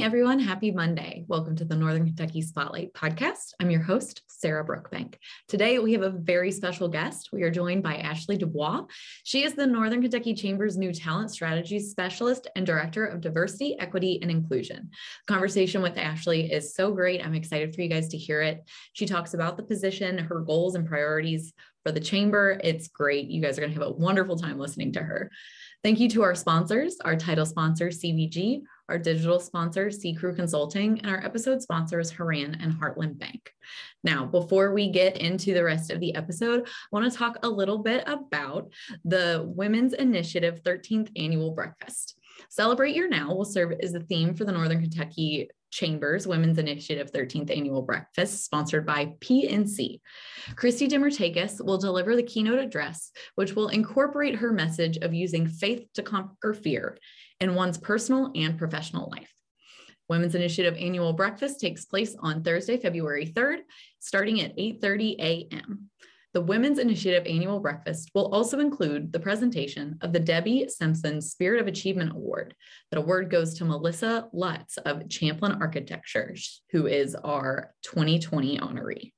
Everyone. 0.00 0.38
Happy 0.38 0.70
Monday. 0.70 1.24
Welcome 1.26 1.56
to 1.56 1.64
the 1.64 1.74
Northern 1.74 2.06
Kentucky 2.06 2.40
Spotlight 2.40 2.92
podcast. 2.92 3.52
I'm 3.58 3.68
your 3.68 3.82
host, 3.82 4.22
Sarah 4.28 4.64
Brookbank. 4.64 5.16
Today, 5.48 5.80
we 5.80 5.92
have 5.92 6.02
a 6.02 6.10
very 6.10 6.52
special 6.52 6.88
guest. 6.88 7.30
We 7.32 7.42
are 7.42 7.50
joined 7.50 7.82
by 7.82 7.96
Ashley 7.96 8.36
Dubois. 8.36 8.84
She 9.24 9.42
is 9.42 9.54
the 9.54 9.66
Northern 9.66 10.00
Kentucky 10.00 10.34
Chamber's 10.34 10.78
new 10.78 10.92
talent 10.92 11.32
strategies 11.32 11.90
specialist 11.90 12.46
and 12.54 12.64
director 12.64 13.06
of 13.06 13.20
diversity, 13.20 13.76
equity, 13.80 14.20
and 14.22 14.30
inclusion. 14.30 14.90
Conversation 15.26 15.82
with 15.82 15.98
Ashley 15.98 16.52
is 16.52 16.76
so 16.76 16.92
great. 16.92 17.24
I'm 17.24 17.34
excited 17.34 17.74
for 17.74 17.82
you 17.82 17.88
guys 17.88 18.06
to 18.10 18.16
hear 18.16 18.40
it. 18.40 18.62
She 18.92 19.04
talks 19.04 19.34
about 19.34 19.56
the 19.56 19.64
position, 19.64 20.16
her 20.18 20.40
goals 20.42 20.76
and 20.76 20.86
priorities 20.86 21.52
for 21.84 21.90
the 21.90 22.00
chamber. 22.00 22.60
It's 22.62 22.86
great. 22.86 23.28
You 23.28 23.42
guys 23.42 23.58
are 23.58 23.62
going 23.62 23.72
to 23.72 23.80
have 23.80 23.88
a 23.88 23.92
wonderful 23.92 24.38
time 24.38 24.60
listening 24.60 24.92
to 24.92 25.00
her. 25.00 25.30
Thank 25.82 26.00
you 26.00 26.08
to 26.10 26.22
our 26.22 26.34
sponsors, 26.34 26.96
our 27.04 27.16
title 27.16 27.46
sponsor, 27.46 27.88
CVG, 27.88 28.62
our 28.88 28.98
digital 28.98 29.40
sponsor, 29.40 29.90
C 29.90 30.14
Crew 30.14 30.34
Consulting, 30.34 31.00
and 31.00 31.10
our 31.10 31.24
episode 31.24 31.62
sponsors, 31.62 32.10
Horan 32.10 32.56
and 32.60 32.72
Heartland 32.72 33.18
Bank. 33.18 33.52
Now, 34.02 34.24
before 34.24 34.72
we 34.72 34.90
get 34.90 35.18
into 35.18 35.54
the 35.54 35.64
rest 35.64 35.90
of 35.90 36.00
the 36.00 36.14
episode, 36.14 36.66
I 36.66 36.70
want 36.92 37.10
to 37.10 37.18
talk 37.18 37.38
a 37.42 37.48
little 37.48 37.78
bit 37.78 38.04
about 38.06 38.72
the 39.04 39.44
Women's 39.46 39.92
Initiative 39.92 40.62
13th 40.64 41.10
Annual 41.16 41.52
Breakfast. 41.52 42.16
Celebrate 42.48 42.94
Your 42.94 43.08
Now 43.08 43.34
will 43.34 43.44
serve 43.44 43.72
as 43.82 43.92
the 43.92 44.00
theme 44.00 44.34
for 44.34 44.44
the 44.44 44.52
Northern 44.52 44.80
Kentucky 44.80 45.50
Chambers 45.70 46.26
Women's 46.26 46.58
Initiative 46.58 47.12
13th 47.12 47.54
Annual 47.54 47.82
Breakfast, 47.82 48.44
sponsored 48.44 48.86
by 48.86 49.12
PNC. 49.20 50.00
Christy 50.56 50.88
Demertakis 50.88 51.62
will 51.62 51.78
deliver 51.78 52.16
the 52.16 52.22
keynote 52.22 52.58
address, 52.58 53.12
which 53.34 53.54
will 53.54 53.68
incorporate 53.68 54.36
her 54.36 54.52
message 54.52 54.96
of 54.98 55.12
using 55.12 55.46
faith 55.46 55.86
to 55.94 56.02
conquer 56.02 56.54
fear 56.54 56.96
in 57.40 57.54
one's 57.54 57.78
personal 57.78 58.30
and 58.34 58.58
professional 58.58 59.10
life. 59.10 59.32
Women's 60.08 60.34
Initiative 60.34 60.76
Annual 60.78 61.12
Breakfast 61.12 61.60
takes 61.60 61.84
place 61.84 62.16
on 62.20 62.42
Thursday, 62.42 62.78
February 62.78 63.26
3rd, 63.26 63.58
starting 63.98 64.40
at 64.40 64.56
8:30 64.56 65.16
a.m. 65.18 65.90
The 66.34 66.40
Women's 66.42 66.78
Initiative 66.78 67.26
Annual 67.26 67.60
Breakfast 67.60 68.10
will 68.14 68.32
also 68.34 68.60
include 68.60 69.12
the 69.12 69.20
presentation 69.20 69.98
of 70.02 70.12
the 70.12 70.20
Debbie 70.20 70.68
Simpson 70.68 71.20
Spirit 71.20 71.60
of 71.60 71.66
Achievement 71.66 72.12
Award. 72.12 72.54
That 72.90 72.98
award 72.98 73.30
goes 73.30 73.54
to 73.54 73.64
Melissa 73.64 74.28
Lutz 74.32 74.76
of 74.78 75.08
Champlin 75.08 75.52
Architecture, 75.52 76.34
who 76.70 76.86
is 76.86 77.14
our 77.14 77.74
2020 77.82 78.58
honoree. 78.58 79.12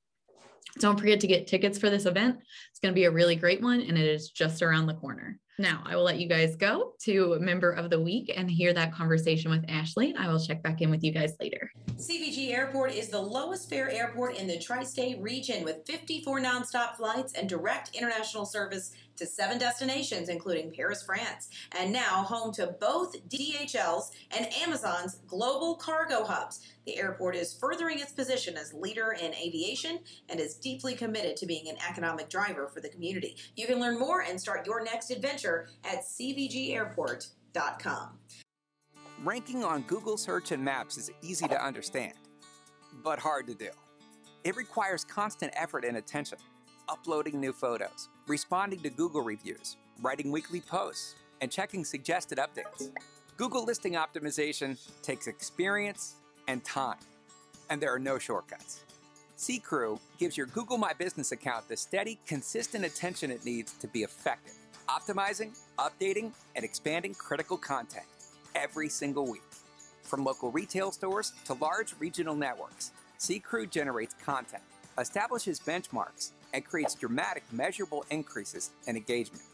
Don't 0.78 0.98
forget 0.98 1.20
to 1.20 1.26
get 1.26 1.48
tickets 1.48 1.78
for 1.78 1.90
this 1.90 2.06
event. 2.06 2.38
It's 2.70 2.80
going 2.80 2.94
to 2.94 2.98
be 2.98 3.04
a 3.04 3.10
really 3.10 3.34
great 3.34 3.60
one, 3.60 3.80
and 3.80 3.98
it 3.98 4.06
is 4.06 4.30
just 4.30 4.62
around 4.62 4.86
the 4.86 4.94
corner. 4.94 5.38
Now, 5.60 5.82
I 5.84 5.94
will 5.94 6.04
let 6.04 6.18
you 6.18 6.26
guys 6.26 6.56
go 6.56 6.94
to 7.00 7.38
member 7.38 7.70
of 7.70 7.90
the 7.90 8.00
week 8.00 8.32
and 8.34 8.50
hear 8.50 8.72
that 8.72 8.94
conversation 8.94 9.50
with 9.50 9.62
Ashley. 9.68 10.14
I 10.16 10.26
will 10.26 10.40
check 10.40 10.62
back 10.62 10.80
in 10.80 10.90
with 10.90 11.04
you 11.04 11.12
guys 11.12 11.34
later. 11.38 11.70
CVG 11.96 12.50
Airport 12.52 12.94
is 12.94 13.10
the 13.10 13.20
lowest 13.20 13.68
fare 13.68 13.90
airport 13.90 14.38
in 14.38 14.46
the 14.46 14.58
tri 14.58 14.84
state 14.84 15.20
region 15.20 15.62
with 15.62 15.84
54 15.86 16.40
nonstop 16.40 16.96
flights 16.96 17.34
and 17.34 17.46
direct 17.46 17.94
international 17.94 18.46
service 18.46 18.92
to 19.20 19.26
seven 19.26 19.58
destinations, 19.58 20.30
including 20.30 20.72
Paris, 20.72 21.02
France, 21.02 21.50
and 21.78 21.92
now 21.92 22.22
home 22.22 22.52
to 22.54 22.74
both 22.80 23.14
DHL's 23.28 24.12
and 24.34 24.48
Amazon's 24.62 25.16
global 25.26 25.74
cargo 25.74 26.24
hubs. 26.24 26.60
The 26.86 26.96
airport 26.96 27.36
is 27.36 27.52
furthering 27.52 27.98
its 27.98 28.12
position 28.12 28.56
as 28.56 28.72
leader 28.72 29.12
in 29.12 29.34
aviation 29.34 29.98
and 30.30 30.40
is 30.40 30.54
deeply 30.54 30.94
committed 30.94 31.36
to 31.36 31.46
being 31.46 31.68
an 31.68 31.76
economic 31.86 32.30
driver 32.30 32.68
for 32.72 32.80
the 32.80 32.88
community. 32.88 33.36
You 33.56 33.66
can 33.66 33.78
learn 33.78 33.98
more 33.98 34.22
and 34.22 34.40
start 34.40 34.66
your 34.66 34.82
next 34.82 35.10
adventure 35.10 35.49
at 35.84 36.04
cvgairport.com. 36.04 38.18
Ranking 39.22 39.64
on 39.64 39.82
Google 39.82 40.16
search 40.16 40.52
and 40.52 40.64
maps 40.64 40.96
is 40.96 41.10
easy 41.22 41.46
to 41.48 41.62
understand, 41.62 42.14
but 43.04 43.18
hard 43.18 43.46
to 43.48 43.54
do. 43.54 43.68
It 44.44 44.56
requires 44.56 45.04
constant 45.04 45.52
effort 45.54 45.84
and 45.84 45.98
attention 45.98 46.38
uploading 46.90 47.40
new 47.40 47.52
photos, 47.52 48.08
responding 48.26 48.80
to 48.80 48.90
Google 48.90 49.22
reviews, 49.22 49.76
writing 50.02 50.32
weekly 50.32 50.60
posts, 50.60 51.14
and 51.40 51.50
checking 51.50 51.84
suggested 51.84 52.38
updates. 52.38 52.90
Google 53.36 53.64
listing 53.64 53.94
optimization 53.94 54.76
takes 55.02 55.26
experience 55.26 56.16
and 56.48 56.62
time, 56.64 56.98
and 57.70 57.80
there 57.80 57.94
are 57.94 57.98
no 57.98 58.18
shortcuts. 58.18 58.84
C-Crew 59.36 59.98
gives 60.18 60.36
your 60.36 60.46
Google 60.48 60.76
My 60.76 60.92
Business 60.92 61.32
account 61.32 61.66
the 61.68 61.76
steady, 61.76 62.18
consistent 62.26 62.84
attention 62.84 63.30
it 63.30 63.44
needs 63.44 63.72
to 63.74 63.88
be 63.88 64.02
effective, 64.02 64.52
optimizing, 64.90 65.56
updating, 65.78 66.32
and 66.56 66.64
expanding 66.64 67.14
critical 67.14 67.56
content 67.56 68.06
every 68.56 68.88
single 68.88 69.30
week. 69.30 69.42
From 70.02 70.24
local 70.24 70.50
retail 70.50 70.90
stores 70.90 71.32
to 71.44 71.54
large 71.54 71.94
regional 72.00 72.34
networks, 72.34 72.90
C-Crew 73.18 73.66
generates 73.66 74.14
content, 74.14 74.64
establishes 74.98 75.60
benchmarks, 75.60 76.32
and 76.52 76.64
creates 76.64 76.96
dramatic, 76.96 77.44
measurable 77.52 78.04
increases 78.10 78.70
in 78.88 78.96
engagement. 78.96 79.44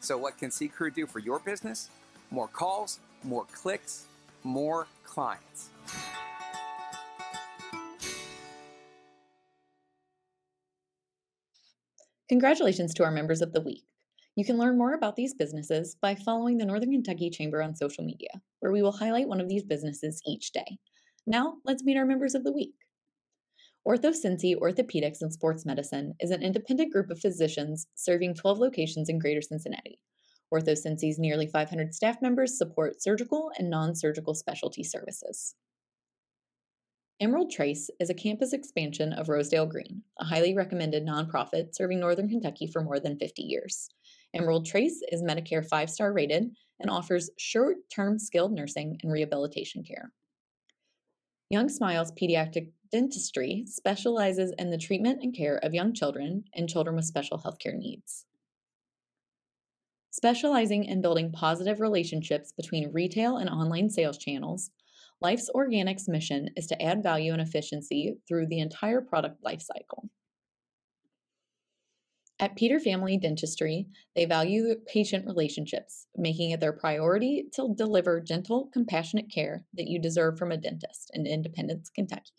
So, 0.00 0.16
what 0.16 0.38
can 0.38 0.52
C 0.52 0.68
Crew 0.68 0.92
do 0.92 1.06
for 1.06 1.18
your 1.18 1.40
business? 1.40 1.90
More 2.30 2.46
calls, 2.46 3.00
more 3.24 3.46
clicks, 3.52 4.06
more 4.44 4.86
clients. 5.02 5.70
Congratulations 12.28 12.94
to 12.94 13.04
our 13.04 13.10
members 13.10 13.40
of 13.40 13.52
the 13.52 13.60
week. 13.62 13.82
You 14.38 14.44
can 14.44 14.56
learn 14.56 14.78
more 14.78 14.94
about 14.94 15.16
these 15.16 15.34
businesses 15.34 15.96
by 16.00 16.14
following 16.14 16.58
the 16.58 16.64
Northern 16.64 16.92
Kentucky 16.92 17.28
Chamber 17.28 17.60
on 17.60 17.74
social 17.74 18.04
media, 18.04 18.30
where 18.60 18.70
we 18.70 18.82
will 18.82 18.92
highlight 18.92 19.26
one 19.26 19.40
of 19.40 19.48
these 19.48 19.64
businesses 19.64 20.22
each 20.24 20.52
day. 20.52 20.78
Now, 21.26 21.56
let's 21.64 21.82
meet 21.82 21.96
our 21.96 22.06
members 22.06 22.36
of 22.36 22.44
the 22.44 22.52
week. 22.52 22.76
OrthoCincy 23.84 24.54
Orthopedics 24.54 25.22
and 25.22 25.32
Sports 25.32 25.66
Medicine 25.66 26.14
is 26.20 26.30
an 26.30 26.44
independent 26.44 26.92
group 26.92 27.10
of 27.10 27.18
physicians 27.18 27.88
serving 27.96 28.36
12 28.36 28.60
locations 28.60 29.08
in 29.08 29.18
greater 29.18 29.42
Cincinnati. 29.42 29.98
OrthoCincy's 30.54 31.18
nearly 31.18 31.48
500 31.48 31.92
staff 31.92 32.22
members 32.22 32.56
support 32.56 33.02
surgical 33.02 33.50
and 33.58 33.68
non 33.68 33.96
surgical 33.96 34.36
specialty 34.36 34.84
services. 34.84 35.56
Emerald 37.18 37.50
Trace 37.50 37.90
is 37.98 38.08
a 38.08 38.14
campus 38.14 38.52
expansion 38.52 39.12
of 39.14 39.28
Rosedale 39.28 39.66
Green, 39.66 40.04
a 40.20 40.24
highly 40.24 40.54
recommended 40.54 41.04
nonprofit 41.04 41.74
serving 41.74 41.98
Northern 41.98 42.28
Kentucky 42.28 42.68
for 42.68 42.84
more 42.84 43.00
than 43.00 43.18
50 43.18 43.42
years. 43.42 43.90
Mm-hmm. 44.34 44.42
Emerald 44.42 44.66
Trace 44.66 45.02
is 45.10 45.22
Medicare 45.22 45.66
five 45.66 45.90
star 45.90 46.12
rated 46.12 46.50
and 46.80 46.90
offers 46.90 47.30
short 47.38 47.76
term 47.94 48.18
skilled 48.18 48.52
nursing 48.52 48.98
and 49.02 49.12
rehabilitation 49.12 49.82
care. 49.84 50.12
Young 51.50 51.68
Smiles 51.68 52.12
Pediatric 52.12 52.70
Dentistry 52.92 53.64
specializes 53.66 54.52
in 54.58 54.70
the 54.70 54.78
treatment 54.78 55.22
and 55.22 55.36
care 55.36 55.56
of 55.58 55.74
young 55.74 55.92
children 55.92 56.44
and 56.54 56.68
children 56.68 56.96
with 56.96 57.04
special 57.04 57.38
healthcare 57.38 57.76
needs. 57.76 58.24
Specializing 60.10 60.84
in 60.84 61.00
building 61.00 61.30
positive 61.30 61.80
relationships 61.80 62.52
between 62.52 62.92
retail 62.92 63.36
and 63.36 63.48
online 63.48 63.88
sales 63.90 64.18
channels, 64.18 64.70
Life's 65.20 65.50
Organics 65.54 66.08
mission 66.08 66.48
is 66.56 66.66
to 66.68 66.82
add 66.82 67.02
value 67.02 67.32
and 67.32 67.42
efficiency 67.42 68.16
through 68.26 68.46
the 68.46 68.60
entire 68.60 69.00
product 69.00 69.42
lifecycle. 69.42 70.08
At 72.40 72.54
Peter 72.54 72.78
Family 72.78 73.18
Dentistry, 73.18 73.88
they 74.14 74.24
value 74.24 74.76
patient 74.86 75.26
relationships, 75.26 76.06
making 76.16 76.52
it 76.52 76.60
their 76.60 76.72
priority 76.72 77.48
to 77.54 77.74
deliver 77.74 78.20
gentle, 78.20 78.70
compassionate 78.72 79.28
care 79.28 79.64
that 79.74 79.88
you 79.88 79.98
deserve 79.98 80.38
from 80.38 80.52
a 80.52 80.56
dentist 80.56 81.10
in 81.14 81.26
Independence, 81.26 81.90
Kentucky. 81.90 82.30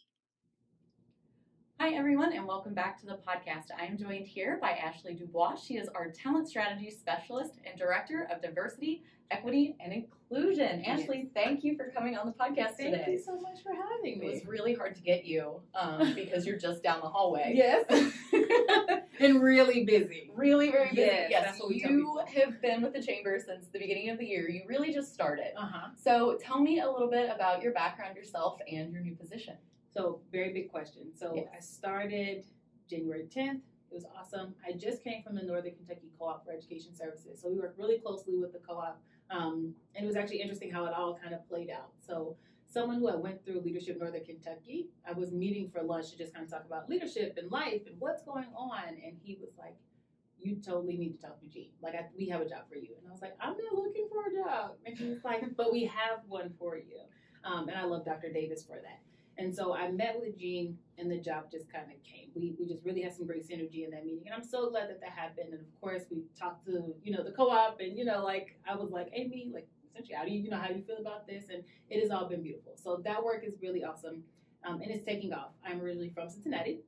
Hi, 1.82 1.92
everyone, 1.92 2.34
and 2.34 2.46
welcome 2.46 2.74
back 2.74 3.00
to 3.00 3.06
the 3.06 3.14
podcast. 3.26 3.68
I 3.80 3.86
am 3.86 3.98
joined 3.98 4.28
here 4.28 4.60
by 4.62 4.72
Ashley 4.72 5.14
Dubois. 5.14 5.56
She 5.56 5.78
is 5.78 5.88
our 5.96 6.10
Talent 6.10 6.50
Strategy 6.50 6.92
Specialist 6.92 7.54
and 7.66 7.80
Director 7.80 8.28
of 8.30 8.42
Diversity, 8.42 9.02
Equity, 9.32 9.78
and 9.80 9.94
Inclusion. 9.94 10.84
Yes. 10.86 11.00
Ashley, 11.00 11.30
thank 11.34 11.64
you 11.64 11.78
for 11.78 11.90
coming 11.96 12.18
on 12.18 12.26
the 12.26 12.34
podcast 12.34 12.76
thank 12.76 12.92
today. 12.92 13.04
Thank 13.06 13.08
you 13.08 13.24
so 13.24 13.40
much 13.40 13.64
for 13.64 13.72
having 13.74 14.20
me. 14.20 14.28
It 14.28 14.34
was 14.34 14.46
really 14.46 14.74
hard 14.74 14.94
to 14.96 15.02
get 15.02 15.24
you 15.24 15.62
um, 15.74 16.14
because 16.16 16.46
you're 16.46 16.60
just 16.60 16.84
down 16.84 17.00
the 17.00 17.08
hallway. 17.08 17.54
Yes. 17.56 17.86
and 19.22 19.42
really 19.42 19.86
busy. 19.86 20.32
Really, 20.36 20.72
very 20.72 20.90
busy. 20.90 21.02
Yes, 21.04 21.30
yes. 21.32 21.62
you 21.70 22.20
have 22.36 22.62
been 22.62 22.82
with 22.82 22.92
the 22.92 23.02
Chamber 23.02 23.40
since 23.40 23.68
the 23.72 23.80
beginning 23.80 24.10
of 24.10 24.20
the 24.20 24.26
year. 24.26 24.50
You 24.50 24.64
really 24.68 24.92
just 24.92 25.14
started. 25.14 25.54
Uh-huh. 25.58 25.92
So 25.96 26.38
tell 26.42 26.60
me 26.60 26.82
a 26.82 26.92
little 26.92 27.10
bit 27.10 27.30
about 27.34 27.64
your 27.64 27.72
background, 27.72 28.18
yourself, 28.18 28.60
and 28.70 28.92
your 28.92 29.02
new 29.02 29.16
position. 29.16 29.56
So, 29.94 30.20
very 30.32 30.54
big 30.54 30.72
question. 30.72 31.12
So, 31.18 31.34
yes. 31.36 31.48
I 31.56 31.60
started 31.60 32.46
January 32.90 33.28
10th. 33.36 33.62
It 33.92 33.96
was 33.96 34.06
awesome. 34.18 34.54
I 34.68 34.74
just 34.74 35.04
came 35.04 35.24
from 35.24 35.36
the 35.36 35.42
Northern 35.42 35.74
Kentucky 35.74 36.10
Co 36.20 36.26
op 36.26 36.46
for 36.46 36.52
Education 36.52 36.96
Services. 36.96 37.42
So, 37.42 37.50
we 37.50 37.56
worked 37.56 37.80
really 37.80 37.98
closely 37.98 38.38
with 38.38 38.54
the 38.54 38.60
co 38.60 38.76
op. 38.76 39.02
Um, 39.32 39.74
and 39.96 40.04
it 40.04 40.08
was 40.08 40.16
actually 40.16 40.42
interesting 40.42 40.72
how 40.72 40.86
it 40.86 40.94
all 40.94 41.18
kind 41.22 41.34
of 41.34 41.48
played 41.48 41.70
out. 41.70 41.92
So, 42.06 42.36
someone 42.68 43.00
who 43.00 43.10
I 43.10 43.16
went 43.16 43.44
through 43.44 43.62
Leadership 43.62 44.00
Northern 44.00 44.24
Kentucky, 44.24 44.90
I 45.08 45.14
was 45.14 45.32
meeting 45.32 45.70
for 45.72 45.82
lunch 45.82 46.12
to 46.12 46.18
just 46.18 46.34
kind 46.34 46.46
of 46.46 46.52
talk 46.52 46.66
about 46.66 46.90
leadership 46.90 47.36
and 47.38 47.52
life 47.52 47.82
and 47.88 47.96
what's 48.00 48.22
going 48.24 48.46
on. 48.56 48.90
And 48.90 49.18
he 49.24 49.38
was 49.42 49.52
like, 49.58 49.76
you 50.40 50.56
totally 50.56 50.98
need 50.98 51.20
to 51.20 51.22
talk 51.28 51.40
to 51.42 51.48
Gene. 51.48 51.72
Like, 51.82 51.96
I, 51.96 52.06
we 52.18 52.30
have 52.30 52.42
a 52.42 52.48
job 52.48 52.70
for 52.70 52.76
you. 52.76 52.90
And 53.00 53.08
I 53.08 53.12
was 53.12 53.22
like, 53.22 53.36
I'm 53.42 53.56
not 53.58 53.74
looking 53.74 54.08
for 54.10 54.30
a 54.30 54.44
job. 54.44 54.72
And 54.86 54.98
he 54.98 55.10
was 55.10 55.24
like, 55.24 55.44
but 55.58 55.74
we 55.74 55.86
have 55.86 56.20
one 56.28 56.54
for 56.58 56.78
you. 56.78 57.02
Um, 57.44 57.68
and 57.68 57.78
I 57.78 57.84
love 57.84 58.06
Dr. 58.06 58.32
Davis 58.32 58.64
for 58.64 58.76
that. 58.76 59.02
And 59.40 59.56
so 59.56 59.74
I 59.74 59.90
met 59.90 60.18
with 60.20 60.38
Jean, 60.38 60.78
and 60.98 61.10
the 61.10 61.18
job 61.18 61.50
just 61.50 61.72
kind 61.72 61.86
of 61.86 62.04
came. 62.04 62.28
We, 62.36 62.56
we 62.60 62.66
just 62.68 62.84
really 62.84 63.02
had 63.02 63.16
some 63.16 63.26
great 63.26 63.48
synergy 63.48 63.86
in 63.86 63.92
that 63.92 64.06
meeting, 64.06 64.24
and 64.26 64.36
I'm 64.36 64.44
so 64.44 64.70
glad 64.70 64.90
that 64.90 65.00
that 65.00 65.12
happened. 65.12 65.54
And 65.54 65.62
of 65.62 65.82
course, 65.82 66.04
we 66.12 66.24
talked 66.38 66.66
to 66.66 66.94
you 67.02 67.16
know 67.16 67.24
the 67.24 67.32
co-op, 67.32 67.80
and 67.80 67.98
you 67.98 68.04
know 68.04 68.22
like 68.22 68.60
I 68.70 68.76
was 68.76 68.92
like, 68.92 69.08
Amy, 69.14 69.50
like 69.54 69.68
essentially, 69.90 70.16
how 70.18 70.26
do 70.26 70.32
you 70.32 70.42
you 70.42 70.50
know 70.50 70.58
how 70.58 70.68
do 70.68 70.74
you 70.74 70.84
feel 70.84 70.98
about 71.00 71.26
this? 71.26 71.46
And 71.52 71.64
it 71.90 72.02
has 72.02 72.12
all 72.12 72.28
been 72.28 72.44
beautiful. 72.44 72.74
So 72.76 73.02
that 73.06 73.24
work 73.24 73.46
is 73.48 73.54
really 73.62 73.82
awesome, 73.82 74.24
um, 74.68 74.82
and 74.82 74.92
it's 74.92 75.06
taking 75.06 75.32
off. 75.32 75.52
I'm 75.66 75.80
originally 75.80 76.10
from 76.10 76.30
Cincinnati, 76.30 76.82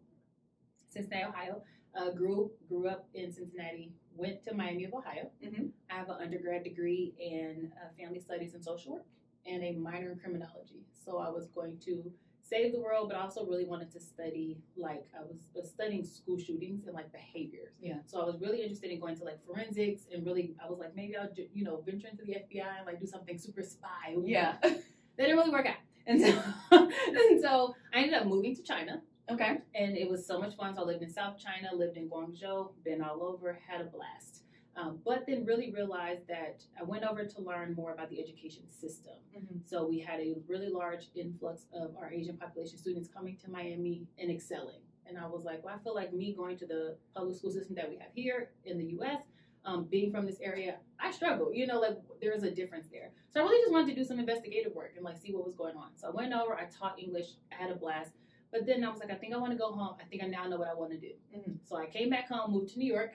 Cincinnati, 0.89 1.23
Ohio. 1.29 1.63
Uh, 1.95 2.11
grew 2.11 2.51
grew 2.67 2.89
up 2.89 3.07
in 3.13 3.31
Cincinnati. 3.31 3.93
Went 4.17 4.43
to 4.45 4.53
Miami 4.53 4.83
of 4.83 4.93
Ohio. 4.93 5.31
Mm-hmm. 5.43 5.67
I 5.89 5.93
have 5.93 6.09
an 6.09 6.17
undergrad 6.21 6.65
degree 6.65 7.13
in 7.17 7.71
uh, 7.81 7.87
family 7.97 8.19
studies 8.19 8.53
and 8.55 8.63
social 8.63 8.91
work, 8.91 9.05
and 9.45 9.63
a 9.63 9.71
minor 9.71 10.11
in 10.11 10.19
criminology. 10.19 10.83
So 11.05 11.17
I 11.17 11.29
was 11.29 11.47
going 11.55 11.77
to 11.85 12.11
save 12.51 12.73
the 12.73 12.79
world, 12.79 13.07
but 13.09 13.17
I 13.17 13.21
also 13.21 13.45
really 13.45 13.65
wanted 13.65 13.91
to 13.93 13.99
study 13.99 14.57
like 14.75 15.05
I 15.17 15.21
was, 15.21 15.37
was 15.55 15.69
studying 15.69 16.03
school 16.03 16.37
shootings 16.37 16.85
and 16.85 16.93
like 16.93 17.11
behaviors. 17.11 17.73
Yeah. 17.81 17.99
So 18.05 18.21
I 18.21 18.25
was 18.25 18.39
really 18.41 18.61
interested 18.61 18.91
in 18.91 18.99
going 18.99 19.17
to 19.17 19.23
like 19.23 19.43
forensics 19.45 20.03
and 20.13 20.25
really 20.25 20.53
I 20.63 20.69
was 20.69 20.79
like 20.79 20.95
maybe 20.95 21.15
I'll 21.15 21.29
you 21.53 21.63
know 21.63 21.81
venture 21.85 22.07
into 22.09 22.25
the 22.25 22.33
FBI 22.33 22.77
and 22.77 22.85
like 22.85 22.99
do 22.99 23.07
something 23.07 23.37
super 23.37 23.63
spy. 23.63 24.15
Yeah. 24.23 24.57
that 24.61 24.81
didn't 25.17 25.37
really 25.37 25.51
work 25.51 25.65
out, 25.65 25.75
and 26.05 26.21
so 26.21 26.43
and 26.71 27.41
so 27.41 27.75
I 27.93 27.99
ended 27.99 28.15
up 28.15 28.27
moving 28.27 28.55
to 28.55 28.63
China. 28.63 29.01
Okay. 29.29 29.59
And 29.75 29.95
it 29.95 30.09
was 30.09 30.27
so 30.27 30.39
much 30.39 30.57
fun. 30.57 30.75
So 30.75 30.81
I 30.81 30.85
lived 30.85 31.03
in 31.03 31.09
South 31.09 31.37
China, 31.39 31.73
lived 31.73 31.95
in 31.95 32.09
Guangzhou, 32.09 32.71
been 32.83 33.01
all 33.01 33.23
over, 33.23 33.57
had 33.65 33.79
a 33.79 33.85
blast. 33.85 34.40
Um, 34.77 34.99
but 35.03 35.25
then 35.27 35.45
really 35.45 35.69
realized 35.71 36.27
that 36.29 36.63
I 36.79 36.83
went 36.83 37.03
over 37.03 37.25
to 37.25 37.41
learn 37.41 37.75
more 37.75 37.91
about 37.91 38.09
the 38.09 38.21
education 38.21 38.63
system. 38.69 39.15
Mm-hmm. 39.37 39.57
So 39.65 39.85
we 39.85 39.99
had 39.99 40.19
a 40.21 40.35
really 40.47 40.69
large 40.69 41.07
influx 41.13 41.65
of 41.73 41.91
our 41.99 42.11
Asian 42.11 42.37
population 42.37 42.77
students 42.77 43.09
coming 43.13 43.37
to 43.43 43.51
Miami 43.51 44.07
and 44.17 44.31
excelling. 44.31 44.79
And 45.07 45.17
I 45.17 45.27
was 45.27 45.43
like, 45.43 45.63
well, 45.63 45.75
I 45.77 45.83
feel 45.83 45.93
like 45.93 46.13
me 46.13 46.33
going 46.33 46.57
to 46.57 46.65
the 46.65 46.95
public 47.13 47.35
school 47.35 47.51
system 47.51 47.75
that 47.75 47.89
we 47.89 47.97
have 47.97 48.09
here 48.15 48.51
in 48.63 48.77
the 48.77 48.85
U.S., 48.85 49.23
um, 49.63 49.85
being 49.85 50.11
from 50.11 50.25
this 50.25 50.39
area, 50.41 50.77
I 50.99 51.11
struggle. 51.11 51.53
You 51.53 51.67
know, 51.67 51.79
like 51.79 51.97
there's 52.21 52.43
a 52.43 52.51
difference 52.51 52.87
there. 52.91 53.11
So 53.33 53.41
I 53.41 53.43
really 53.43 53.61
just 53.61 53.71
wanted 53.71 53.93
to 53.93 53.95
do 53.95 54.03
some 54.03 54.19
investigative 54.19 54.73
work 54.73 54.93
and 54.95 55.05
like 55.05 55.17
see 55.19 55.33
what 55.33 55.45
was 55.45 55.53
going 55.53 55.75
on. 55.75 55.89
So 55.97 56.07
I 56.07 56.11
went 56.11 56.33
over, 56.33 56.55
I 56.55 56.65
taught 56.65 56.97
English, 56.97 57.27
I 57.51 57.61
had 57.61 57.71
a 57.71 57.75
blast. 57.75 58.11
But 58.51 58.65
then 58.65 58.83
I 58.83 58.89
was 58.89 58.99
like, 58.99 59.11
I 59.11 59.15
think 59.15 59.33
I 59.33 59.37
want 59.37 59.51
to 59.51 59.57
go 59.57 59.71
home. 59.71 59.95
I 60.01 60.05
think 60.05 60.23
I 60.23 60.27
now 60.27 60.47
know 60.47 60.57
what 60.57 60.67
I 60.67 60.73
want 60.73 60.91
to 60.91 60.97
do. 60.97 61.11
Mm-hmm. 61.35 61.51
So 61.63 61.77
I 61.77 61.85
came 61.85 62.09
back 62.09 62.27
home, 62.27 62.51
moved 62.51 62.73
to 62.73 62.79
New 62.79 62.91
York, 62.91 63.13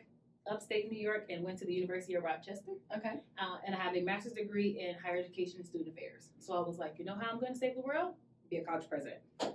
upstate 0.51 0.91
New 0.91 0.99
York, 0.99 1.27
and 1.31 1.43
went 1.45 1.59
to 1.59 1.65
the 1.65 1.73
University 1.73 2.15
of 2.15 2.25
Rochester. 2.25 2.73
Okay. 2.97 3.15
Uh, 3.39 3.57
and 3.67 3.75
I 3.75 3.79
have 3.79 3.97
a 3.97 4.01
master's 4.03 4.33
degree 4.33 4.79
in 4.81 4.95
higher 5.03 5.19
education 5.19 5.57
and 5.59 5.67
student 5.67 5.91
affairs. 5.91 6.31
So 6.39 6.55
I 6.55 6.61
was 6.61 6.79
like, 6.79 6.95
you 6.99 7.05
know 7.05 7.17
how 7.21 7.31
I'm 7.31 7.41
going 7.41 7.53
to 7.53 7.59
save 7.59 7.75
the 7.75 7.83
world? 7.83 8.15
Be 8.51 8.59
a 8.59 8.65
college 8.65 8.89
president. 8.89 9.21
That's 9.41 9.55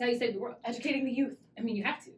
how 0.00 0.06
you 0.06 0.18
save 0.18 0.34
the 0.34 0.38
world. 0.40 0.56
Educating 0.64 1.04
the 1.04 1.10
youth. 1.10 1.38
I 1.58 1.62
mean, 1.62 1.76
you 1.76 1.82
have 1.84 2.04
to. 2.04 2.10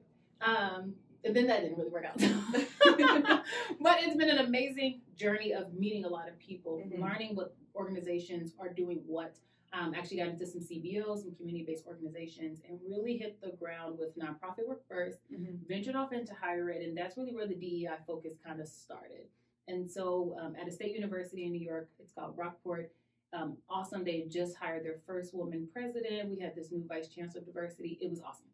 Um, 0.43 0.95
and 1.25 1.35
then 1.37 1.47
that 1.49 1.63
didn't 1.63 1.77
really 1.79 1.91
work 1.91 2.05
out. 2.05 2.19
but 3.81 3.99
it's 4.01 4.17
been 4.17 4.31
an 4.31 4.39
amazing 4.39 5.03
journey 5.17 5.53
of 5.53 5.75
meeting 5.75 6.05
a 6.05 6.09
lot 6.09 6.29
of 6.29 6.39
people, 6.39 6.83
Mhm. 6.87 7.01
learning 7.01 7.37
what 7.37 7.55
organizations 7.75 8.55
are 8.59 8.69
doing 8.69 9.03
what. 9.07 9.37
Um, 9.73 9.95
actually 9.95 10.17
got 10.17 10.27
into 10.29 10.47
some 10.47 10.61
CBOs, 10.61 11.23
some 11.23 11.33
community-based 11.37 11.87
organizations, 11.87 12.59
and 12.69 12.81
really 12.89 13.17
hit 13.17 13.41
the 13.41 13.53
ground 13.53 13.99
with 14.01 14.19
nonprofit 14.19 14.67
work 14.67 14.83
1st 14.91 15.15
Mm-hmm. 15.33 15.55
ventured 15.69 15.95
off 15.95 16.13
into 16.13 16.35
higher 16.35 16.71
ed, 16.71 16.83
and 16.83 16.97
that's 16.97 17.17
really 17.17 17.33
where 17.33 17.47
the 17.47 17.55
DEI 17.55 17.99
focus 18.07 18.35
kind 18.45 18.61
of 18.61 18.67
started. 18.67 19.27
And 19.69 19.89
so 19.89 20.37
um, 20.43 20.57
at 20.61 20.67
a 20.67 20.73
state 20.73 20.95
university 20.97 21.45
in 21.45 21.53
New 21.53 21.61
York, 21.61 21.89
it's 22.01 22.11
called 22.13 22.37
Brockport. 22.37 22.87
Um, 23.33 23.57
awesome. 23.69 24.03
They 24.03 24.27
just 24.29 24.57
hired 24.57 24.85
their 24.85 24.97
first 25.07 25.33
woman 25.35 25.69
president. 25.73 26.29
We 26.31 26.41
had 26.41 26.57
this 26.57 26.73
new 26.73 26.85
vice 26.89 27.07
chancellor 27.07 27.41
of 27.43 27.47
diversity. 27.47 27.97
It 28.03 28.11
was 28.11 28.21
awesome. 28.21 28.47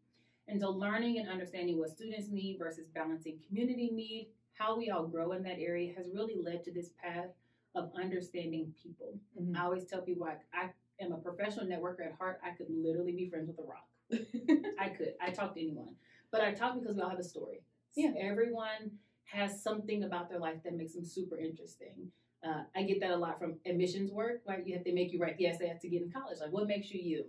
And 0.49 0.61
so 0.61 0.69
learning 0.71 1.19
and 1.19 1.31
understanding 1.31 1.79
what 1.79 1.89
students 1.89 2.29
need 2.29 2.59
versus 2.59 2.87
balancing 2.95 3.39
community 3.49 3.89
need, 3.91 4.29
how 4.53 4.77
we 4.77 4.91
all 4.91 5.07
grow 5.07 5.33
in 5.33 5.43
that 5.45 5.59
area 5.59 5.95
has 5.97 6.11
really 6.13 6.37
led 6.37 6.63
to 6.65 6.71
this 6.73 6.91
path 7.03 7.31
of 7.75 7.91
understanding 7.97 8.75
people. 8.83 9.19
Mhm. 9.41 9.57
I 9.57 9.65
always 9.65 9.87
tell 9.87 10.03
people 10.03 10.27
I, 10.27 10.37
I 10.53 10.71
am 11.01 11.13
a 11.13 11.19
professional 11.19 11.67
networker 11.67 12.07
at 12.07 12.15
heart. 12.19 12.41
I 12.45 12.51
could 12.51 12.67
literally 12.71 13.13
be 13.13 13.29
friends 13.29 13.49
with 13.49 13.59
a 13.59 13.63
rock. 13.63 13.87
I 14.81 14.89
could. 14.91 15.15
I 15.21 15.31
talk 15.31 15.55
to 15.55 15.61
anyone. 15.61 15.95
But 16.31 16.41
I 16.41 16.53
talk 16.53 16.79
because 16.79 16.97
we 16.97 17.03
all 17.03 17.11
have 17.11 17.19
a 17.19 17.25
story. 17.25 17.63
Yeah. 17.97 18.13
Everyone 18.19 18.93
has 19.25 19.63
something 19.63 20.05
about 20.05 20.29
their 20.29 20.39
life 20.39 20.59
that 20.65 20.77
makes 20.77 20.95
them 20.95 21.05
super 21.05 21.39
interesting. 21.39 22.11
Uh, 22.47 22.63
I 22.77 22.83
get 22.83 23.01
that 23.01 23.11
a 23.11 23.17
lot 23.17 23.39
from 23.39 23.57
admissions 23.67 24.13
work, 24.13 24.43
right? 24.47 24.65
You 24.65 24.75
have 24.75 24.85
to 24.85 24.93
make 24.95 25.13
you 25.13 25.19
write 25.19 25.37
the 25.39 25.47
essay 25.47 25.77
to 25.81 25.89
get 25.89 26.03
in 26.03 26.11
college. 26.11 26.39
Like, 26.41 26.53
what 26.53 26.69
makes 26.69 26.91
you 26.91 27.01
you? 27.01 27.25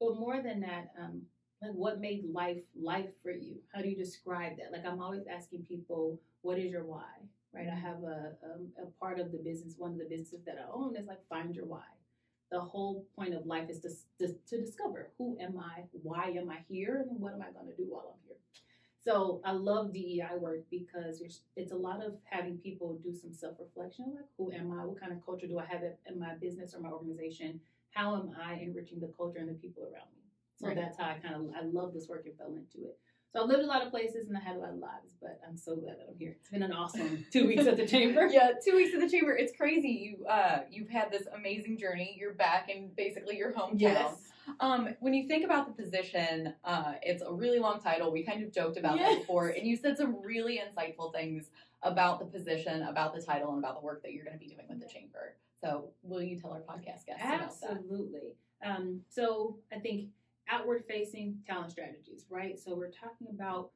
But 0.00 0.18
more 0.18 0.42
than 0.42 0.60
that, 0.60 0.92
um, 0.98 1.22
like, 1.60 1.72
what 1.72 2.00
made 2.00 2.24
life 2.32 2.62
life 2.80 3.10
for 3.22 3.30
you? 3.30 3.56
How 3.74 3.82
do 3.82 3.88
you 3.88 3.96
describe 3.96 4.52
that? 4.58 4.72
Like, 4.72 4.86
I'm 4.86 5.02
always 5.02 5.24
asking 5.30 5.64
people, 5.68 6.20
what 6.42 6.58
is 6.58 6.70
your 6.70 6.84
why? 6.84 7.04
Right? 7.54 7.68
I 7.70 7.74
have 7.74 8.02
a, 8.02 8.32
um, 8.44 8.68
a 8.82 8.86
part 8.98 9.20
of 9.20 9.32
the 9.32 9.38
business, 9.38 9.74
one 9.78 9.92
of 9.92 9.98
the 9.98 10.04
businesses 10.04 10.44
that 10.46 10.56
I 10.58 10.72
own 10.72 10.96
is 10.96 11.06
like, 11.06 11.26
find 11.28 11.54
your 11.54 11.66
why. 11.66 11.84
The 12.54 12.60
whole 12.60 13.04
point 13.16 13.34
of 13.34 13.46
life 13.46 13.68
is 13.68 13.80
to, 13.80 13.90
to, 14.20 14.32
to 14.50 14.60
discover 14.60 15.10
who 15.18 15.36
am 15.40 15.58
I, 15.58 15.82
why 16.04 16.26
am 16.40 16.48
I 16.50 16.58
here, 16.68 17.04
and 17.10 17.20
what 17.20 17.32
am 17.34 17.42
I 17.42 17.50
going 17.50 17.66
to 17.66 17.74
do 17.74 17.86
while 17.88 18.14
I'm 18.14 18.20
here. 18.28 18.36
So 19.04 19.40
I 19.44 19.50
love 19.50 19.92
DEI 19.92 20.36
work 20.38 20.60
because 20.70 21.20
it's, 21.20 21.40
it's 21.56 21.72
a 21.72 21.76
lot 21.76 21.98
of 22.06 22.14
having 22.22 22.58
people 22.58 23.00
do 23.02 23.12
some 23.12 23.34
self 23.34 23.56
reflection, 23.58 24.12
like 24.14 24.26
who 24.38 24.52
am 24.52 24.70
I, 24.70 24.84
what 24.84 25.00
kind 25.00 25.12
of 25.12 25.18
culture 25.26 25.48
do 25.48 25.58
I 25.58 25.66
have 25.66 25.82
in 26.08 26.16
my 26.16 26.34
business 26.34 26.74
or 26.76 26.80
my 26.80 26.90
organization, 26.90 27.60
how 27.90 28.14
am 28.14 28.30
I 28.40 28.54
enriching 28.54 29.00
the 29.00 29.12
culture 29.16 29.40
and 29.40 29.48
the 29.48 29.54
people 29.54 29.82
around 29.82 30.10
me. 30.14 30.22
So 30.54 30.68
Right. 30.68 30.76
that's 30.76 30.96
how 30.96 31.06
I 31.06 31.18
kind 31.18 31.34
of 31.34 31.42
I 31.60 31.62
love 31.64 31.92
this 31.92 32.08
work 32.08 32.24
and 32.26 32.38
fell 32.38 32.54
into 32.54 32.86
it. 32.86 32.98
So 33.34 33.42
I 33.42 33.46
lived 33.46 33.64
a 33.64 33.66
lot 33.66 33.84
of 33.84 33.90
places 33.90 34.28
and 34.28 34.36
I 34.36 34.40
had 34.40 34.54
a 34.54 34.60
lot 34.60 34.70
of 34.70 34.76
lives, 34.76 35.16
but 35.20 35.40
I'm 35.46 35.56
so 35.56 35.74
glad 35.74 35.98
that 35.98 36.06
I'm 36.08 36.16
here. 36.16 36.36
It's 36.38 36.50
been 36.50 36.62
an 36.62 36.72
awesome 36.72 37.26
two 37.32 37.48
weeks 37.48 37.66
at 37.66 37.76
the 37.76 37.86
chamber. 37.86 38.26
yeah, 38.30 38.52
two 38.64 38.76
weeks 38.76 38.94
at 38.94 39.00
the 39.00 39.08
chamber. 39.08 39.36
It's 39.36 39.56
crazy. 39.56 39.88
You 39.88 40.26
uh 40.26 40.60
you've 40.70 40.88
had 40.88 41.10
this 41.10 41.24
amazing 41.34 41.78
journey. 41.78 42.16
You're 42.16 42.34
back 42.34 42.68
in 42.68 42.90
basically 42.96 43.36
your 43.36 43.52
hometown. 43.52 43.80
Yes. 43.80 44.14
Um, 44.60 44.90
when 45.00 45.14
you 45.14 45.26
think 45.26 45.44
about 45.44 45.66
the 45.66 45.82
position, 45.82 46.52
uh, 46.64 46.92
it's 47.02 47.22
a 47.22 47.32
really 47.32 47.58
long 47.58 47.80
title. 47.80 48.12
We 48.12 48.22
kind 48.22 48.44
of 48.44 48.52
joked 48.52 48.76
about 48.76 48.98
that 48.98 49.20
before, 49.20 49.48
and 49.48 49.66
you 49.66 49.74
said 49.74 49.96
some 49.96 50.20
really 50.22 50.60
insightful 50.60 51.14
things 51.14 51.46
about 51.82 52.18
the 52.18 52.26
position, 52.26 52.82
about 52.82 53.14
the 53.14 53.22
title, 53.22 53.48
and 53.48 53.58
about 53.58 53.80
the 53.80 53.84
work 53.84 54.02
that 54.02 54.12
you're 54.12 54.24
going 54.24 54.38
to 54.38 54.38
be 54.38 54.48
doing 54.48 54.66
with 54.68 54.80
the 54.80 54.86
chamber. 54.86 55.34
So, 55.58 55.88
will 56.02 56.22
you 56.22 56.38
tell 56.38 56.52
our 56.52 56.60
podcast 56.60 57.06
guests 57.06 57.22
about 57.24 57.58
that? 57.60 57.70
Absolutely. 57.70 58.36
Um, 58.64 59.00
so 59.08 59.56
I 59.72 59.78
think 59.78 60.08
outward 60.48 60.84
facing 60.88 61.38
talent 61.46 61.70
strategies, 61.70 62.26
right? 62.30 62.58
So 62.58 62.74
we're 62.74 62.90
talking 62.90 63.28
about 63.30 63.70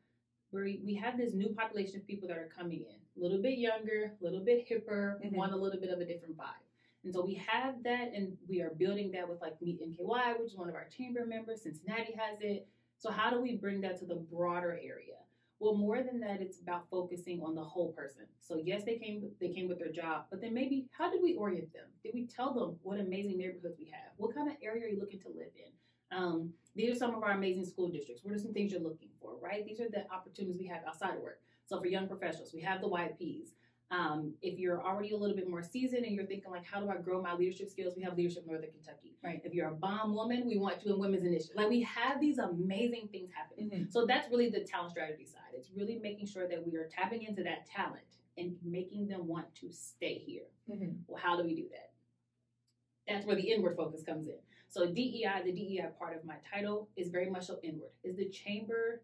where 0.51 0.65
we 0.65 0.95
have 0.95 1.19
this 1.19 1.35
new 1.35 1.51
population 1.55 1.97
of 1.97 2.07
people 2.07 2.29
that 2.29 2.39
are 2.39 2.49
coming 2.57 2.85
in, 2.89 2.97
a 3.17 3.23
little 3.23 3.41
bit 3.43 3.59
younger, 3.59 4.13
a 4.21 4.25
little 4.25 4.41
bit 4.41 4.67
hipper, 4.69 5.21
Mhm. 5.23 5.33
want 5.33 5.53
a 5.53 5.57
little 5.57 5.81
bit 5.81 5.91
of 5.91 6.01
a 6.01 6.05
different 6.05 6.37
vibe. 6.37 6.65
And 7.05 7.13
so 7.13 7.25
we 7.25 7.35
have 7.35 7.83
that, 7.85 8.13
and 8.13 8.37
we 8.49 8.61
are 8.61 8.71
building 8.71 9.11
that 9.13 9.29
with 9.29 9.41
like 9.41 9.61
Meet 9.61 9.81
NKY, 9.81 10.33
which 10.39 10.53
is 10.53 10.57
one 10.57 10.69
of 10.69 10.75
our 10.75 10.89
chamber 10.89 11.25
members. 11.27 11.63
Cincinnati 11.63 12.13
has 12.13 12.41
it. 12.41 12.67
So 12.99 13.11
how 13.11 13.31
do 13.31 13.41
we 13.41 13.57
bring 13.57 13.81
that 13.83 13.99
to 13.99 14.07
the 14.07 14.17
broader 14.17 14.73
area? 14.83 15.19
Well, 15.61 15.75
more 15.75 16.03
than 16.03 16.21
that, 16.21 16.41
it's 16.41 16.61
about 16.61 16.89
focusing 16.89 17.43
on 17.43 17.55
the 17.55 17.65
whole 17.65 17.93
person. 17.93 18.27
So 18.41 18.57
yes, 18.59 18.85
they 18.85 18.97
came 18.97 19.35
they 19.41 19.51
came 19.51 19.69
with 19.69 19.79
their 19.79 19.91
job, 19.93 20.27
but 20.31 20.41
then 20.41 20.55
maybe 20.55 20.89
how 20.93 21.11
did 21.11 21.21
we 21.23 21.35
orient 21.35 21.73
them? 21.73 21.89
Did 22.03 22.15
we 22.15 22.27
tell 22.27 22.55
them 22.55 22.79
what 22.83 23.01
amazing 23.01 23.39
neighborhoods 23.39 23.77
we 23.79 23.87
have? 23.87 24.13
What 24.17 24.35
kind 24.35 24.49
of 24.49 24.57
area 24.63 24.85
are 24.87 24.89
you 24.89 24.99
looking 25.01 25.21
to 25.21 25.29
live 25.29 25.53
in? 25.57 25.73
Um, 26.11 26.53
these 26.75 26.95
are 26.95 26.99
some 26.99 27.15
of 27.15 27.23
our 27.23 27.33
amazing 27.33 27.65
school 27.65 27.89
districts. 27.89 28.25
What 28.25 28.35
are 28.35 28.39
some 28.39 28.53
things 28.53 28.73
you're 28.73 28.81
looking 28.81 29.09
for, 29.21 29.33
right? 29.41 29.65
These 29.65 29.81
are 29.81 29.89
the 29.89 30.05
opportunities 30.13 30.59
we 30.59 30.67
have 30.69 30.83
outside 30.87 31.17
of 31.17 31.23
work. 31.23 31.41
So 31.67 31.79
for 31.81 31.87
young 31.87 32.09
professionals, 32.09 32.53
we 32.55 32.63
have 32.63 32.81
the 32.81 32.89
YPs. 32.89 33.51
Um, 33.91 34.35
if 34.43 34.59
you're 34.59 34.83
already 34.83 35.13
a 35.13 35.17
little 35.17 35.35
bit 35.35 35.49
more 35.49 35.63
seasoned 35.63 36.05
and 36.05 36.15
you're 36.15 36.27
thinking 36.27 36.51
like, 36.51 36.65
how 36.65 36.79
do 36.81 36.91
I 36.91 36.97
grow 36.99 37.23
my 37.23 37.35
leadership 37.35 37.71
skills? 37.71 37.95
We 37.97 38.03
have 38.03 38.17
Leadership 38.17 38.45
Northern 38.47 38.71
Kentucky. 38.71 39.17
Right. 39.25 39.41
If 39.45 39.55
you're 39.55 39.69
a 39.69 39.75
bomb 39.75 40.15
woman, 40.15 40.47
we 40.47 40.59
want 40.59 40.85
you 40.85 40.93
in 40.93 41.01
Women's 41.01 41.25
Initiative. 41.25 41.57
Like 41.57 41.71
we 41.71 41.83
have 41.83 42.21
these 42.21 42.39
amazing 42.39 43.09
things 43.11 43.31
happening. 43.35 43.71
Mhm. 43.71 43.93
So 43.93 44.05
that's 44.07 44.31
really 44.31 44.51
the 44.51 44.61
talent 44.61 44.91
strategy 44.91 45.25
side. 45.25 45.55
It's 45.55 45.71
really 45.75 45.99
making 45.99 46.27
sure 46.27 46.47
that 46.49 46.67
we 46.67 46.77
are 46.77 46.87
tapping 46.87 47.23
into 47.23 47.43
that 47.45 47.65
talent 47.67 48.05
and 48.37 48.57
making 48.63 49.09
them 49.09 49.27
want 49.27 49.53
to 49.57 49.73
stay 49.73 50.19
here. 50.19 50.47
Mhm. 50.69 50.99
Well, 51.07 51.19
how 51.19 51.37
do 51.37 51.45
we 51.45 51.55
do 51.55 51.69
that? 51.71 51.93
That's 53.07 53.25
where 53.27 53.37
the 53.37 53.51
inward 53.51 53.77
focus 53.77 54.03
comes 54.03 54.29
in. 54.29 54.39
So 54.69 54.87
DEI, 54.87 55.43
the 55.45 55.53
DEI 55.53 55.87
part 55.99 56.17
of 56.17 56.25
my 56.25 56.37
title 56.53 56.89
is 56.97 57.09
very 57.09 57.31
much 57.31 57.47
so 57.47 57.59
inward. 57.63 57.91
Is 58.05 58.17
the 58.17 58.29
chamber 58.29 59.03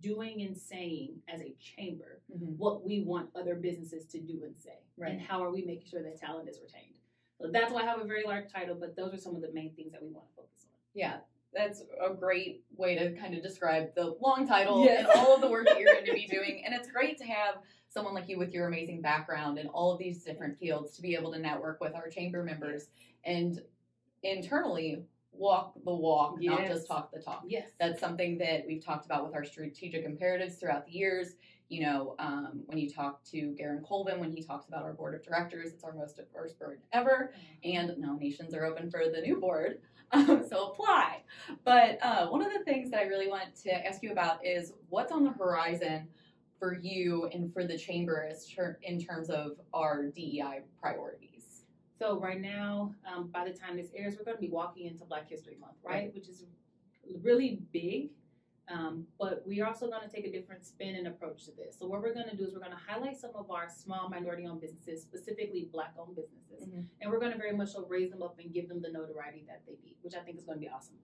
doing 0.00 0.42
and 0.42 0.56
saying 0.56 1.20
as 1.28 1.40
a 1.40 1.54
chamber 1.58 2.20
Mhm. 2.30 2.56
what 2.56 2.84
we 2.84 3.00
want 3.02 3.30
other 3.34 3.54
businesses 3.54 4.06
to 4.06 4.20
do 4.20 4.44
and 4.44 4.56
say? 4.56 4.78
Right. 4.96 5.12
And 5.12 5.20
how 5.20 5.42
are 5.42 5.50
we 5.50 5.62
making 5.62 5.86
sure 5.88 6.02
that 6.02 6.16
talent 6.18 6.48
is 6.48 6.60
retained? 6.60 6.94
So 7.40 7.48
that's 7.50 7.72
why 7.72 7.82
I 7.82 7.84
have 7.84 8.00
a 8.00 8.04
very 8.04 8.24
large 8.24 8.50
title, 8.50 8.74
but 8.76 8.96
those 8.96 9.12
are 9.12 9.18
some 9.18 9.34
of 9.34 9.42
the 9.42 9.52
main 9.52 9.74
things 9.74 9.92
that 9.92 10.02
we 10.02 10.08
want 10.10 10.28
to 10.28 10.34
focus 10.34 10.66
on. 10.70 10.78
Yeah, 10.94 11.20
that's 11.52 11.82
a 12.00 12.12
great 12.14 12.64
way 12.76 12.94
to 12.96 13.12
kind 13.16 13.34
of 13.34 13.42
describe 13.42 13.94
the 13.94 14.16
long 14.20 14.46
title 14.46 14.84
Yes. 14.84 15.00
and 15.00 15.18
all 15.20 15.34
of 15.34 15.40
the 15.40 15.48
work 15.48 15.66
that 15.66 15.78
you're 15.78 15.92
going 15.92 16.06
to 16.06 16.12
be 16.12 16.26
doing. 16.30 16.64
And 16.64 16.74
it's 16.74 16.90
great 16.90 17.18
to 17.18 17.24
have 17.24 17.62
someone 17.88 18.14
like 18.14 18.28
you 18.28 18.38
with 18.38 18.52
your 18.52 18.66
amazing 18.66 19.00
background 19.02 19.58
in 19.58 19.68
all 19.68 19.92
of 19.92 19.98
these 19.98 20.24
different 20.24 20.58
fields 20.58 20.96
to 20.96 21.02
be 21.02 21.14
able 21.14 21.32
to 21.32 21.38
network 21.38 21.80
with 21.80 21.94
our 21.94 22.08
chamber 22.08 22.42
members 22.42 22.88
and 23.24 23.62
internally 24.24 25.04
walk 25.32 25.74
the 25.84 25.94
walk, 25.94 26.36
not 26.40 26.66
just 26.66 26.86
talk 26.86 27.10
the 27.12 27.20
talk. 27.20 27.44
Yes. 27.46 27.70
That's 27.78 28.00
something 28.00 28.38
that 28.38 28.64
we've 28.66 28.84
talked 28.84 29.04
about 29.04 29.24
with 29.24 29.34
our 29.34 29.44
strategic 29.44 30.04
imperatives 30.04 30.56
throughout 30.56 30.86
the 30.86 30.92
years. 30.92 31.34
You 31.68 31.82
know, 31.82 32.14
um, 32.18 32.62
when 32.66 32.78
you 32.78 32.88
talk 32.90 33.24
to 33.30 33.56
Garren 33.60 33.82
Colvin, 33.84 34.20
when 34.20 34.30
he 34.30 34.42
talks 34.42 34.68
about 34.68 34.82
our 34.82 34.92
board 34.92 35.14
of 35.14 35.24
directors, 35.24 35.72
it's 35.72 35.82
our 35.82 35.92
most 35.92 36.16
diverse 36.16 36.52
board 36.52 36.80
ever, 36.92 37.32
and 37.64 37.96
nominations 37.98 38.54
are 38.54 38.64
open 38.64 38.90
for 38.90 39.04
the 39.12 39.20
new 39.20 39.40
board, 39.40 39.80
um, 40.12 40.44
so 40.48 40.68
apply. 40.68 41.22
But 41.64 41.98
uh, 42.02 42.28
one 42.28 42.42
of 42.42 42.52
the 42.52 42.62
things 42.64 42.90
that 42.90 43.00
I 43.00 43.04
really 43.04 43.28
want 43.28 43.56
to 43.64 43.86
ask 43.86 44.02
you 44.02 44.12
about 44.12 44.44
is 44.44 44.74
what's 44.88 45.10
on 45.10 45.24
the 45.24 45.32
horizon 45.32 46.06
for 46.58 46.78
you 46.80 47.28
and 47.32 47.52
for 47.52 47.66
the 47.66 47.76
chamber 47.76 48.30
ter- 48.54 48.78
in 48.82 49.00
terms 49.00 49.30
of 49.30 49.52
our 49.72 50.04
DEI 50.04 50.60
priorities. 50.80 51.33
So 51.98 52.18
right 52.18 52.40
now, 52.40 52.94
um, 53.06 53.28
by 53.28 53.44
the 53.44 53.52
time 53.56 53.76
this 53.76 53.88
airs, 53.94 54.16
we're 54.18 54.24
going 54.24 54.36
to 54.36 54.40
be 54.40 54.50
walking 54.50 54.86
into 54.86 55.04
Black 55.04 55.28
History 55.28 55.56
Month, 55.60 55.74
right? 55.84 56.12
Which 56.14 56.28
is 56.28 56.44
really 57.22 57.60
big. 57.72 58.10
Um, 58.66 59.06
but 59.18 59.42
we 59.46 59.60
are 59.60 59.66
also 59.68 59.88
going 59.90 60.00
to 60.00 60.08
take 60.08 60.24
a 60.24 60.32
different 60.32 60.64
spin 60.64 60.96
and 60.96 61.06
approach 61.06 61.44
to 61.44 61.50
this. 61.52 61.76
So 61.78 61.86
what 61.86 62.00
we're 62.00 62.14
going 62.14 62.30
to 62.30 62.36
do 62.36 62.44
is 62.46 62.54
we're 62.54 62.60
going 62.60 62.72
to 62.72 62.78
highlight 62.78 63.18
some 63.20 63.32
of 63.34 63.50
our 63.50 63.68
small 63.68 64.08
minority-owned 64.08 64.62
businesses, 64.62 65.02
specifically 65.02 65.68
Black-owned 65.70 66.16
businesses, 66.16 66.66
Mhm. 66.66 66.86
and 67.02 67.10
we're 67.10 67.18
going 67.18 67.32
to 67.32 67.36
very 67.36 67.54
much 67.54 67.72
so 67.72 67.84
raise 67.84 68.10
them 68.10 68.22
up 68.22 68.38
and 68.38 68.54
give 68.54 68.68
them 68.70 68.80
the 68.80 68.90
notoriety 68.90 69.44
that 69.48 69.60
they 69.66 69.76
need, 69.84 69.96
which 70.00 70.14
I 70.14 70.20
think 70.20 70.38
is 70.38 70.44
going 70.44 70.56
to 70.56 70.60
be 70.60 70.68
awesome. 70.70 70.96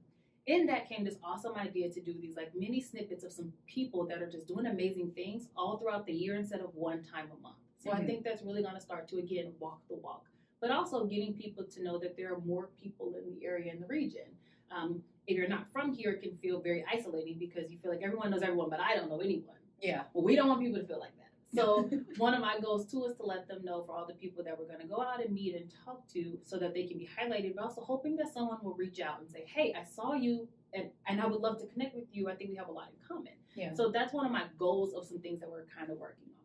In 0.47 0.67
that 0.69 0.89
came 0.89 1.05
this 1.05 1.19
awesome 1.23 1.55
idea 1.55 1.91
to 1.91 2.01
do 2.01 2.15
these 2.15 2.35
like 2.35 2.55
mini 2.55 2.81
snippets 2.81 3.25
of 3.25 3.31
some 3.33 3.53
people 3.67 4.07
that 4.07 4.23
are 4.23 4.31
just 4.31 4.47
doing 4.49 4.65
amazing 4.65 5.11
things 5.13 5.51
all 5.55 5.77
throughout 5.77 6.07
the 6.07 6.15
year 6.15 6.37
instead 6.37 6.61
of 6.61 6.75
one 6.75 7.03
time 7.05 7.31
a 7.31 7.37
month. 7.37 7.59
So 7.77 7.91
I 7.91 8.01
Mhm. 8.01 8.07
think 8.07 8.25
that's 8.25 8.43
really 8.43 8.63
going 8.63 8.75
to 8.75 8.81
start 8.81 9.07
to 9.09 9.19
again 9.19 9.55
walk 9.59 9.87
the 9.89 9.97
walk 9.97 10.31
but 10.61 10.71
also 10.71 11.05
getting 11.05 11.35
people 11.35 11.65
to 11.65 11.83
know 11.83 11.99
that 11.99 12.17
there 12.17 12.33
are 12.33 12.41
more 12.41 12.69
people 12.81 13.15
in 13.17 13.35
the 13.35 13.45
area 13.45 13.73
in 13.73 13.81
the 13.81 13.87
region. 13.87 14.27
Um, 14.71 15.03
if 15.27 15.37
you're 15.37 15.49
not 15.49 15.67
from 15.73 15.93
here, 15.95 16.13
it 16.13 16.23
can 16.23 16.37
feel 16.39 16.61
very 16.61 16.85
isolating 16.93 17.39
because 17.39 17.71
you 17.71 17.79
feel 17.79 17.91
like 17.91 18.03
everyone 18.03 18.31
knows 18.31 18.43
everyone, 18.43 18.71
but 18.71 18.81
I 18.81 18.95
don't 18.95 19.09
know 19.09 19.21
anyone. 19.21 19.57
Yeah. 19.81 20.03
Well, 20.13 20.25
we 20.25 20.37
don't 20.37 20.49
want 20.49 20.61
people 20.61 20.81
to 20.81 20.87
feel 20.87 21.01
like 21.01 21.17
that. 21.17 21.31
So 21.55 21.89
one 22.19 22.35
of 22.35 22.41
my 22.41 22.59
goals 22.61 22.91
too 22.91 23.05
is 23.07 23.17
to 23.17 23.25
let 23.25 23.49
them 23.49 23.65
know 23.65 23.83
for 23.83 23.93
all 23.93 24.07
the 24.07 24.15
people 24.15 24.45
that 24.45 24.59
we're 24.59 24.67
going 24.67 24.81
to 24.81 24.87
go 24.87 25.01
out 25.03 25.25
and 25.25 25.35
meet 25.35 25.55
and 25.55 25.71
talk 25.85 26.07
to, 26.13 26.39
so 26.45 26.59
that 26.59 26.75
they 26.75 26.85
can 26.85 26.99
be 26.99 27.09
highlighted. 27.19 27.57
But 27.57 27.65
also 27.65 27.81
hoping 27.81 28.17
that 28.17 28.33
someone 28.33 28.59
will 28.63 28.75
reach 28.75 29.01
out 29.01 29.21
and 29.21 29.31
say, 29.31 29.45
"Hey, 29.47 29.75
I 29.77 29.85
saw 29.85 30.15
you, 30.15 30.49
and 30.73 30.91
and 31.09 31.21
I 31.21 31.27
would 31.27 31.41
love 31.41 31.59
to 31.61 31.67
connect 31.67 31.95
with 31.95 32.05
you. 32.13 32.29
I 32.29 32.35
think 32.35 32.51
we 32.51 32.57
have 32.57 32.69
a 32.69 32.73
lot 32.73 32.89
in 32.91 33.07
common." 33.07 33.33
Yeah. 33.55 33.75
So 33.75 33.91
that's 33.91 34.13
one 34.13 34.27
of 34.27 34.33
my 34.33 34.45
goals 34.59 34.95
of 34.95 35.07
some 35.07 35.19
things 35.19 35.41
that 35.41 35.51
we're 35.51 35.67
kind 35.77 35.91
of 35.91 35.99
working 35.99 36.29
on. 36.29 36.40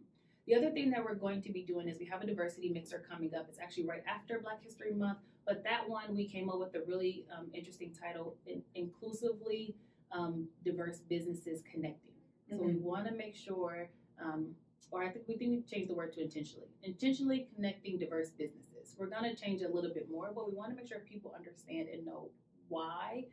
The 0.47 0.55
other 0.55 0.69
thing 0.69 0.91
that 0.91 1.03
we're 1.03 1.15
going 1.15 1.41
to 1.41 1.51
be 1.51 1.63
doing 1.63 1.87
is 1.87 1.97
we 1.97 2.05
have 2.05 2.21
a 2.21 2.25
diversity 2.25 2.69
mixer 2.69 3.03
coming 3.09 3.33
up. 3.33 3.47
It's 3.49 3.59
actually 3.59 3.85
right 3.85 4.03
after 4.07 4.39
Black 4.39 4.63
History 4.63 4.93
Month, 4.93 5.17
but 5.45 5.63
that 5.63 5.89
one 5.89 6.15
we 6.15 6.27
came 6.27 6.49
up 6.49 6.59
with 6.59 6.75
a 6.75 6.81
really 6.87 7.25
um, 7.35 7.47
interesting 7.53 7.91
title, 7.91 8.35
in- 8.45 8.61
inclusively 8.75 9.75
um, 10.11 10.47
diverse 10.63 10.99
businesses 11.09 11.61
connecting. 11.71 12.13
So 12.47 12.57
we 12.57 12.75
want 12.75 13.07
to 13.07 13.13
make 13.13 13.35
sure, 13.35 13.89
um, 14.23 14.51
or 14.91 15.03
I 15.03 15.09
think 15.09 15.25
we 15.27 15.35
think 15.35 15.49
we 15.49 15.61
changed 15.63 15.89
the 15.89 15.95
word 15.95 16.13
to 16.13 16.21
intentionally, 16.21 16.67
intentionally 16.83 17.47
connecting 17.55 17.97
diverse 17.97 18.29
businesses. 18.29 18.95
We're 18.99 19.07
going 19.07 19.23
to 19.23 19.35
change 19.35 19.63
it 19.63 19.71
a 19.71 19.73
little 19.73 19.91
bit 19.91 20.11
more, 20.11 20.31
but 20.33 20.47
we 20.47 20.55
want 20.55 20.69
to 20.69 20.75
make 20.75 20.87
sure 20.87 20.99
people 20.99 21.33
understand 21.35 21.89
and 21.91 22.05
know 22.05 22.29
why 22.69 23.25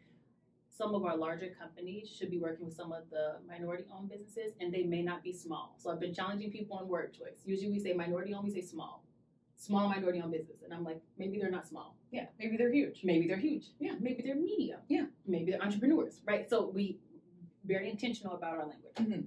some 0.73 0.95
of 0.95 1.05
our 1.05 1.17
larger 1.17 1.51
companies 1.61 2.09
should 2.09 2.31
be 2.31 2.39
working 2.39 2.65
with 2.65 2.75
some 2.75 2.93
of 2.93 3.03
the 3.11 3.37
minority 3.47 3.85
owned 3.95 4.09
businesses 4.09 4.53
and 4.61 4.73
they 4.73 4.83
may 4.83 5.03
not 5.03 5.23
be 5.23 5.33
small. 5.33 5.77
So 5.79 5.91
I've 5.91 6.01
been 6.01 6.15
challenging 6.15 6.51
people 6.51 6.79
on 6.79 6.89
word 6.89 7.13
choice. 7.13 7.43
Usually 7.45 7.71
we 7.71 7.79
say 7.79 7.93
minority 7.93 8.33
owned, 8.33 8.45
we 8.45 8.51
say 8.51 8.63
small. 8.63 9.05
Small 9.57 9.89
minority 9.89 10.21
owned 10.23 10.33
business. 10.33 10.63
And 10.65 10.73
I'm 10.73 10.83
like, 10.83 11.01
maybe 11.19 11.39
they're 11.39 11.51
not 11.51 11.69
small. 11.69 11.97
Yeah. 12.11 12.27
Maybe 12.39 12.57
they're 12.57 12.73
huge. 12.73 13.01
Maybe 13.05 13.29
they're 13.29 13.37
huge. 13.37 13.67
Yeah. 13.79 13.93
Maybe 14.01 14.23
they're 14.25 14.35
medium. 14.35 14.81
Yeah. 14.89 15.05
Maybe 15.27 15.53
they're 15.53 15.63
entrepreneurs, 15.63 16.21
right? 16.27 16.49
So 16.49 16.71
we 16.75 16.99
very 17.65 17.91
intentional 17.91 18.35
about 18.35 18.55
our 18.55 18.67
language. 18.67 18.95
Mhm. 18.97 19.27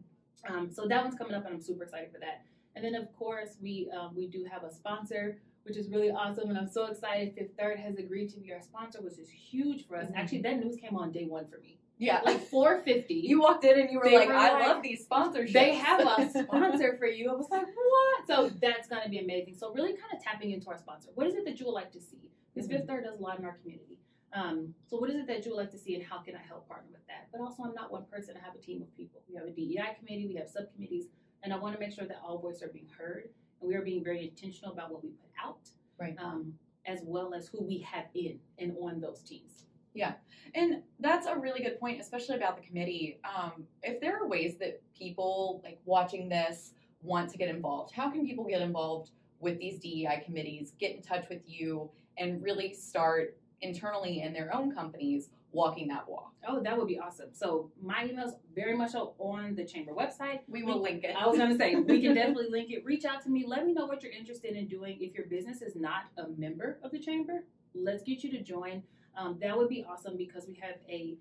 Um, 0.50 0.72
so 0.72 0.88
that 0.88 1.04
one's 1.04 1.16
coming 1.16 1.34
up, 1.34 1.46
and 1.46 1.56
I'm 1.56 1.62
super 1.62 1.84
excited 1.84 2.12
for 2.12 2.20
that. 2.20 2.44
And 2.76 2.84
then 2.84 2.96
of 2.96 3.16
course 3.16 3.58
we 3.62 3.90
um, 3.98 4.14
we 4.16 4.28
do 4.28 4.44
have 4.52 4.64
a 4.64 4.72
sponsor, 4.72 5.40
which 5.66 5.78
is 5.78 5.90
really 5.90 6.12
awesome, 6.12 6.50
and 6.50 6.58
I'm 6.58 6.70
so 6.70 6.86
excited. 6.86 7.34
Fifth 7.36 7.58
Third 7.60 7.80
has 7.80 7.98
agreed 7.98 8.30
to 8.30 8.40
be 8.40 8.54
our 8.54 8.62
sponsor, 8.62 9.02
which 9.02 9.18
is 9.18 9.30
huge 9.30 9.88
for 9.88 9.98
us. 9.98 10.10
Mhm. 10.12 10.16
Actually, 10.16 10.42
that 10.44 10.58
news 10.64 10.76
came 10.78 10.96
on 10.96 11.12
day 11.12 11.26
one 11.26 11.48
for 11.48 11.58
me. 11.60 11.80
Yeah. 11.98 12.22
Like 12.24 12.40
450. 12.42 13.14
you 13.16 13.40
walked 13.42 13.64
in 13.64 13.80
and 13.80 13.90
you 13.90 14.00
were 14.00 14.06
like, 14.12 14.28
were 14.28 14.36
I 14.36 14.52
like, 14.52 14.68
love 14.68 14.84
these 14.84 15.08
sponsorships. 15.08 15.54
they 15.54 15.74
have 15.76 16.02
a 16.02 16.30
sponsor 16.44 16.98
for 16.98 17.08
you. 17.08 17.32
I 17.32 17.34
was 17.34 17.50
like, 17.50 17.66
what? 17.66 18.28
So 18.28 18.50
that's 18.62 18.88
going 18.88 19.02
to 19.04 19.10
be 19.10 19.20
amazing. 19.20 19.56
So 19.56 19.74
really 19.74 19.94
kind 19.94 20.14
of 20.16 20.22
tapping 20.22 20.52
into 20.52 20.70
our 20.70 20.78
sponsor. 20.78 21.10
What 21.16 21.26
is 21.28 21.36
it 21.36 21.46
that 21.46 21.60
you 21.60 21.66
would 21.68 21.72
like 21.72 21.92
to 21.94 22.02
see? 22.02 22.30
Because 22.54 22.70
Mhm. 22.70 22.74
Fifth 22.74 22.88
Third 22.88 23.04
does 23.06 23.18
a 23.20 23.24
lot 23.24 23.40
in 23.40 23.46
our 23.46 23.58
community. 23.64 23.98
Um, 24.34 24.76
so 24.88 24.98
what 24.98 25.10
is 25.10 25.16
it 25.16 25.28
that 25.28 25.46
you 25.46 25.52
would 25.52 25.58
like 25.58 25.72
to 25.72 25.78
see 25.80 25.96
and 25.96 26.04
how 26.04 26.18
can 26.20 26.36
I 26.36 26.42
help 26.42 26.68
partner 26.68 26.90
with 26.92 27.08
that? 27.08 27.30
But 27.32 27.40
also 27.42 27.64
I'm 27.64 27.74
not 27.74 27.92
one 27.92 28.04
person, 28.12 28.36
I 28.40 28.46
have 28.46 28.54
a 28.56 28.60
team 28.60 28.82
of 28.82 28.94
people. 28.98 29.22
We 29.30 29.36
have 29.36 29.46
a 29.48 29.52
DEI 29.52 29.96
committee, 29.98 30.28
we 30.28 30.36
have 30.36 30.50
subcommittees, 30.50 31.06
and 31.44 31.54
I 31.54 31.58
want 31.58 31.74
to 31.76 31.80
make 31.80 31.94
sure 31.94 32.06
that 32.06 32.20
all 32.22 32.38
voices 32.40 32.62
are 32.64 32.68
being 32.68 32.90
heard 32.98 33.30
we 33.66 33.76
are 33.76 33.82
being 33.82 34.04
very 34.04 34.28
intentional 34.28 34.74
about 34.74 34.92
what 34.92 35.04
we 35.04 35.10
put 35.10 35.32
out. 35.44 35.70
Right. 36.00 36.16
Um, 36.22 36.54
as 36.86 37.00
well 37.04 37.34
as 37.34 37.48
who 37.48 37.64
we 37.64 37.80
have 37.80 38.06
in 38.14 38.40
and 38.60 38.76
on 38.82 39.00
those 39.00 39.22
teams. 39.22 39.64
Yeah, 39.94 40.14
and 40.54 40.84
that's 41.00 41.26
a 41.26 41.36
really 41.36 41.64
good 41.64 41.80
point, 41.80 42.02
especially 42.02 42.36
about 42.36 42.58
the 42.58 42.68
committee. 42.68 43.20
Um, 43.24 43.64
if 43.82 44.02
there 44.02 44.22
are 44.22 44.28
ways 44.28 44.58
that 44.60 44.82
people 44.96 45.62
like 45.64 45.80
watching 45.86 46.28
this 46.28 46.74
want 47.02 47.30
to 47.32 47.38
get 47.38 47.50
involved, 47.50 47.94
how 47.94 48.10
can 48.10 48.26
people 48.26 48.44
get 48.44 48.62
involved 48.62 49.12
with 49.40 49.58
these 49.58 49.80
DEI 49.80 50.22
committees, 50.26 50.74
get 50.80 50.96
in 50.96 51.02
touch 51.02 51.30
with 51.30 51.42
you, 51.46 51.90
and 52.18 52.44
really 52.44 52.74
start 52.74 53.38
internally 53.62 54.22
in 54.22 54.34
their 54.34 54.54
own 54.54 54.76
companies 54.76 55.30
walking 55.56 55.88
that 55.88 56.08
walk? 56.08 56.34
Oh, 56.48 56.62
that 56.62 56.78
would 56.78 56.88
be 56.88 57.00
awesome. 57.00 57.30
So 57.32 57.72
my 57.82 58.06
email's 58.06 58.34
very 58.54 58.78
much 58.78 58.94
on 58.94 59.56
the 59.56 59.66
chamber 59.66 59.94
website. 59.94 60.42
We 60.48 60.64
will 60.64 60.82
link 60.82 61.04
it. 61.04 61.16
I 61.18 61.26
was 61.26 61.38
gonna 61.38 61.58
say 61.58 61.76
we 61.76 62.02
can 62.02 62.14
definitely 62.16 62.50
link 62.50 62.72
it. 62.72 62.86
Reach 62.86 63.06
out 63.06 63.24
to 63.24 63.30
me. 63.30 63.46
Let 63.48 63.66
me 63.66 63.74
know 63.74 63.86
what 63.86 64.04
you're 64.04 64.12
interested 64.12 64.56
in 64.56 64.68
doing. 64.68 64.98
If 65.02 65.16
your 65.16 65.26
business 65.26 65.62
is 65.62 65.76
not 65.76 66.04
a 66.18 66.28
member 66.38 66.78
of 66.84 66.92
the 66.92 67.00
chamber, 67.00 67.46
let's 67.74 68.04
get 68.04 68.24
you 68.24 68.32
to 68.32 68.44
join. 68.44 68.84
Um, 69.18 69.38
that 69.42 69.58
would 69.58 69.70
be 69.70 69.86
awesome 69.90 70.18
because 70.18 70.46
we 70.48 70.56
have 70.62 70.76
a 70.90 71.16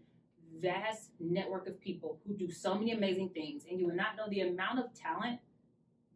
vast 0.61 1.11
network 1.21 1.67
of 1.67 1.81
people 1.81 2.19
who 2.27 2.35
do 2.35 2.51
so 2.51 2.75
many 2.75 2.93
amazing 2.93 3.31
things, 3.31 3.65
and 3.71 3.79
you 3.79 3.87
would 3.87 3.97
not 3.97 4.17
know 4.17 4.29
the 4.29 4.41
amount 4.41 4.81
of 4.81 4.93
talent 4.95 5.39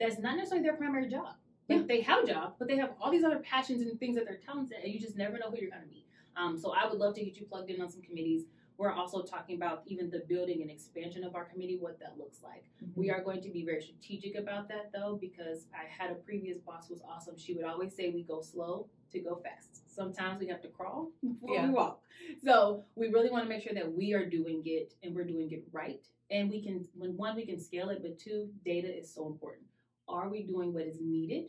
that's 0.00 0.18
not 0.18 0.37
necessarily 0.37 0.66
their 0.66 0.76
primary 0.76 1.08
job. 1.08 1.34
Like 1.68 1.87
they 1.87 2.00
have 2.00 2.25
a 2.25 2.26
job, 2.26 2.54
but 2.58 2.66
they 2.66 2.76
have 2.78 2.90
all 3.00 3.10
these 3.10 3.25
other 3.25 3.40
passions 3.40 3.82
and 3.82 3.98
things 4.00 4.16
that 4.16 4.25
they're 4.25 4.40
talented, 4.44 4.78
and 4.82 4.92
you 4.92 4.98
just 4.98 5.16
never 5.16 5.38
know 5.38 5.50
who 5.50 5.58
you're 5.60 5.70
gonna 5.70 5.82
meet. 5.90 6.06
Um, 6.38 6.59
so 6.59 6.73
I 6.73 6.88
would 6.88 6.99
love 6.99 7.14
to 7.16 7.25
get 7.25 7.37
you 7.37 7.47
plugged 7.47 7.71
in 7.71 7.80
on 7.80 7.90
some 7.90 8.02
committees. 8.02 8.45
We're 8.76 8.92
also 8.92 9.23
talking 9.23 9.57
about 9.57 9.83
even 9.87 10.09
the 10.09 10.23
building 10.28 10.62
and 10.62 10.71
expansion 10.71 11.25
of 11.25 11.35
our 11.35 11.45
committee, 11.45 11.78
what 11.80 11.99
that 11.99 12.14
looks 12.16 12.38
like. 12.45 12.64
We 12.95 13.11
are 13.11 13.21
going 13.25 13.42
to 13.42 13.50
be 13.50 13.64
very 13.64 13.83
strategic 13.83 14.37
about 14.37 14.68
that 14.68 14.92
though, 14.95 15.18
because 15.21 15.66
I 15.75 15.83
had 15.90 16.12
a 16.12 16.14
previous 16.14 16.59
boss 16.59 16.87
who 16.87 16.95
was 16.95 17.02
awesome. 17.02 17.37
She 17.37 17.54
would 17.54 17.64
always 17.64 17.92
say 17.97 18.11
we 18.11 18.23
go 18.23 18.40
slow 18.40 18.87
to 19.11 19.18
go 19.18 19.42
fast. 19.42 19.83
Sometimes 19.92 20.38
we 20.38 20.47
have 20.47 20.62
to 20.62 20.68
crawl 20.68 21.11
before 21.23 21.54
Yeah. 21.57 21.66
we 21.66 21.73
walk. 21.73 22.02
So 22.45 22.85
we 22.95 23.09
really 23.09 23.30
want 23.30 23.42
to 23.45 23.49
make 23.49 23.64
sure 23.64 23.75
that 23.75 23.92
we 23.92 24.12
are 24.12 24.25
doing 24.25 24.62
it 24.64 24.95
and 25.02 25.12
we're 25.12 25.25
doing 25.25 25.50
it 25.50 25.64
right. 25.73 26.07
And 26.30 26.49
we 26.49 26.62
can 26.62 26.87
when 26.95 27.16
one 27.16 27.35
we 27.35 27.47
can 27.47 27.59
scale 27.59 27.88
it, 27.88 27.99
but 28.00 28.16
two, 28.21 28.49
data 28.64 28.97
is 28.97 29.12
so 29.12 29.26
important. 29.26 29.66
Are 30.07 30.28
we 30.28 30.42
doing 30.45 30.73
what 30.73 30.85
is 30.85 30.99
needed 31.00 31.47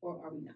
or 0.00 0.20
are 0.24 0.30
we 0.32 0.40
not? 0.40 0.54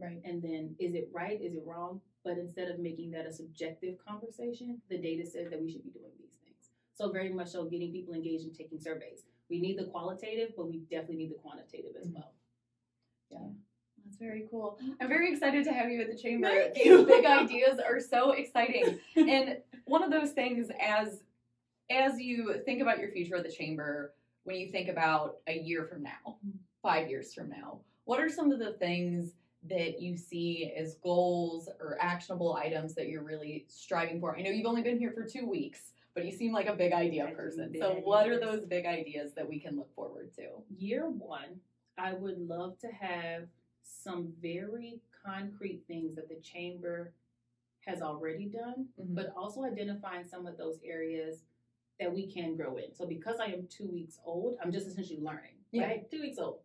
Right. 0.00 0.20
And 0.24 0.42
then 0.42 0.74
is 0.78 0.94
it 0.94 1.08
right? 1.12 1.40
Is 1.40 1.54
it 1.54 1.62
wrong? 1.66 2.00
But 2.24 2.38
instead 2.38 2.68
of 2.68 2.78
making 2.78 3.10
that 3.12 3.26
a 3.26 3.32
subjective 3.32 3.96
conversation, 4.06 4.80
the 4.90 4.98
data 4.98 5.24
says 5.24 5.50
that 5.50 5.60
we 5.60 5.70
should 5.70 5.84
be 5.84 5.90
doing 5.90 6.12
these 6.18 6.36
things. 6.44 6.70
So 6.94 7.10
very 7.10 7.32
much 7.32 7.48
so 7.48 7.64
getting 7.64 7.92
people 7.92 8.14
engaged 8.14 8.44
and 8.44 8.54
taking 8.54 8.80
surveys. 8.80 9.22
We 9.48 9.60
need 9.60 9.78
the 9.78 9.84
qualitative, 9.84 10.50
but 10.56 10.68
we 10.68 10.78
definitely 10.90 11.16
need 11.16 11.30
the 11.30 11.36
quantitative 11.42 11.92
as 11.98 12.08
mm-hmm. 12.08 12.16
well. 12.16 12.32
Yeah. 13.30 13.48
That's 14.04 14.18
very 14.18 14.46
cool. 14.50 14.78
I'm 15.00 15.08
very 15.08 15.30
excited 15.32 15.64
to 15.64 15.72
have 15.72 15.90
you 15.90 16.00
at 16.00 16.10
the 16.10 16.16
chamber. 16.16 16.70
These 16.74 17.04
big 17.04 17.24
ideas 17.26 17.78
are 17.78 18.00
so 18.00 18.32
exciting. 18.32 18.98
and 19.16 19.58
one 19.84 20.02
of 20.02 20.10
those 20.10 20.30
things 20.32 20.70
as 20.80 21.20
as 21.90 22.20
you 22.20 22.56
think 22.66 22.82
about 22.82 22.98
your 22.98 23.10
future 23.10 23.36
at 23.36 23.44
the 23.44 23.50
chamber, 23.50 24.12
when 24.44 24.56
you 24.56 24.70
think 24.70 24.88
about 24.88 25.36
a 25.46 25.58
year 25.58 25.86
from 25.86 26.02
now, 26.02 26.10
mm-hmm. 26.26 26.50
five 26.82 27.08
years 27.08 27.32
from 27.32 27.48
now, 27.48 27.78
what 28.04 28.20
are 28.20 28.28
some 28.28 28.52
of 28.52 28.58
the 28.58 28.72
things 28.74 29.32
that 29.68 30.00
you 30.00 30.16
see 30.16 30.72
as 30.76 30.94
goals 30.96 31.68
or 31.80 31.98
actionable 32.00 32.54
items 32.54 32.94
that 32.94 33.08
you're 33.08 33.22
really 33.22 33.64
striving 33.68 34.20
for? 34.20 34.36
I 34.36 34.42
know 34.42 34.50
you've 34.50 34.66
only 34.66 34.82
been 34.82 34.98
here 34.98 35.12
for 35.12 35.24
two 35.24 35.46
weeks, 35.46 35.92
but 36.14 36.24
you 36.24 36.32
seem 36.32 36.52
like 36.52 36.66
a 36.66 36.74
big 36.74 36.92
idea 36.92 37.26
I 37.26 37.32
person. 37.34 37.72
big 37.72 37.82
So 37.82 37.94
what 38.04 38.28
are 38.28 38.38
those 38.38 38.64
big 38.64 38.86
ideas 38.86 39.32
that 39.34 39.48
we 39.48 39.58
can 39.58 39.76
look 39.76 39.92
forward 39.94 40.32
to? 40.36 40.46
Year 40.78 41.08
one, 41.08 41.60
I 41.96 42.12
would 42.14 42.38
love 42.38 42.78
to 42.80 42.88
have 42.88 43.48
some 43.82 44.32
very 44.40 45.00
concrete 45.24 45.82
things 45.88 46.14
that 46.14 46.28
the 46.28 46.36
chamber 46.36 47.12
has 47.80 48.02
already 48.02 48.46
done 48.46 48.88
Mhm. 48.98 49.14
but 49.14 49.32
also 49.36 49.62
identifying 49.64 50.24
some 50.24 50.46
of 50.46 50.56
those 50.56 50.78
areas 50.84 51.42
that 51.98 52.12
we 52.12 52.26
can 52.30 52.54
grow 52.54 52.76
in. 52.76 52.94
So 52.94 53.06
because 53.06 53.40
I 53.40 53.46
am 53.46 53.66
two 53.66 53.88
weeks 53.88 54.20
old, 54.24 54.56
I'm 54.62 54.70
just 54.70 54.86
essentially 54.86 55.20
learning, 55.20 55.56
Yeah. 55.72 55.86
right? 55.86 56.10
Two 56.10 56.20
weeks 56.20 56.38
old. 56.38 56.60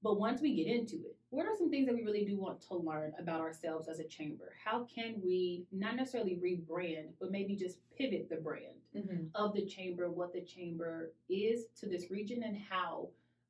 But 0.00 0.18
once 0.18 0.40
we 0.40 0.54
get 0.54 0.68
into 0.68 0.96
it, 1.06 1.16
what 1.32 1.46
are 1.46 1.56
some 1.56 1.70
things 1.70 1.86
that 1.86 1.94
we 1.94 2.04
really 2.04 2.26
do 2.26 2.36
want 2.36 2.60
to 2.60 2.76
learn 2.76 3.14
about 3.18 3.40
ourselves 3.40 3.88
as 3.88 4.00
a 4.00 4.04
chamber? 4.04 4.52
How 4.62 4.86
can 4.94 5.14
we 5.24 5.64
not 5.72 5.96
necessarily 5.96 6.36
rebrand, 6.36 7.06
but 7.18 7.30
maybe 7.30 7.56
just 7.56 7.78
pivot 7.96 8.28
the 8.28 8.36
brand 8.36 8.76
mm-hmm. 8.94 9.28
of 9.34 9.54
the 9.54 9.64
chamber, 9.64 10.10
what 10.10 10.34
the 10.34 10.42
chamber 10.42 11.12
is 11.30 11.64
to 11.80 11.88
this 11.88 12.10
region, 12.10 12.42
and 12.44 12.58
how 12.70 13.08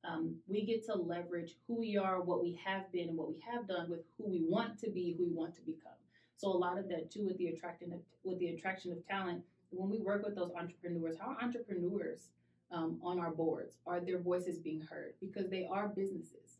um, 0.08 0.36
we 0.46 0.64
get 0.64 0.86
to 0.86 0.94
leverage 0.94 1.56
who 1.66 1.80
we 1.80 1.96
are, 1.96 2.22
what 2.22 2.40
we 2.40 2.56
have 2.64 2.90
been, 2.92 3.08
and 3.08 3.18
what 3.18 3.28
we 3.28 3.42
have 3.52 3.66
done 3.66 3.90
with 3.90 4.02
who 4.16 4.30
we 4.30 4.44
want 4.46 4.78
to 4.78 4.88
be, 4.88 5.16
who 5.18 5.24
we 5.24 5.34
want 5.34 5.56
to 5.56 5.62
become. 5.62 5.98
So 6.36 6.52
a 6.52 6.56
lot 6.56 6.78
of 6.78 6.88
that 6.88 7.10
too 7.10 7.26
with 7.26 7.36
the 7.38 7.48
attraction 7.48 7.92
of, 7.92 7.98
with 8.22 8.38
the 8.38 8.50
attraction 8.50 8.92
of 8.92 9.04
talent. 9.08 9.42
When 9.70 9.90
we 9.90 9.98
work 9.98 10.24
with 10.24 10.36
those 10.36 10.52
entrepreneurs, 10.56 11.16
how 11.18 11.36
entrepreneurs 11.42 12.28
um, 12.70 13.00
on 13.02 13.18
our 13.18 13.32
boards 13.32 13.74
are 13.88 13.98
their 13.98 14.20
voices 14.20 14.58
being 14.58 14.82
heard 14.82 15.14
because 15.20 15.50
they 15.50 15.66
are 15.68 15.88
businesses, 15.88 16.58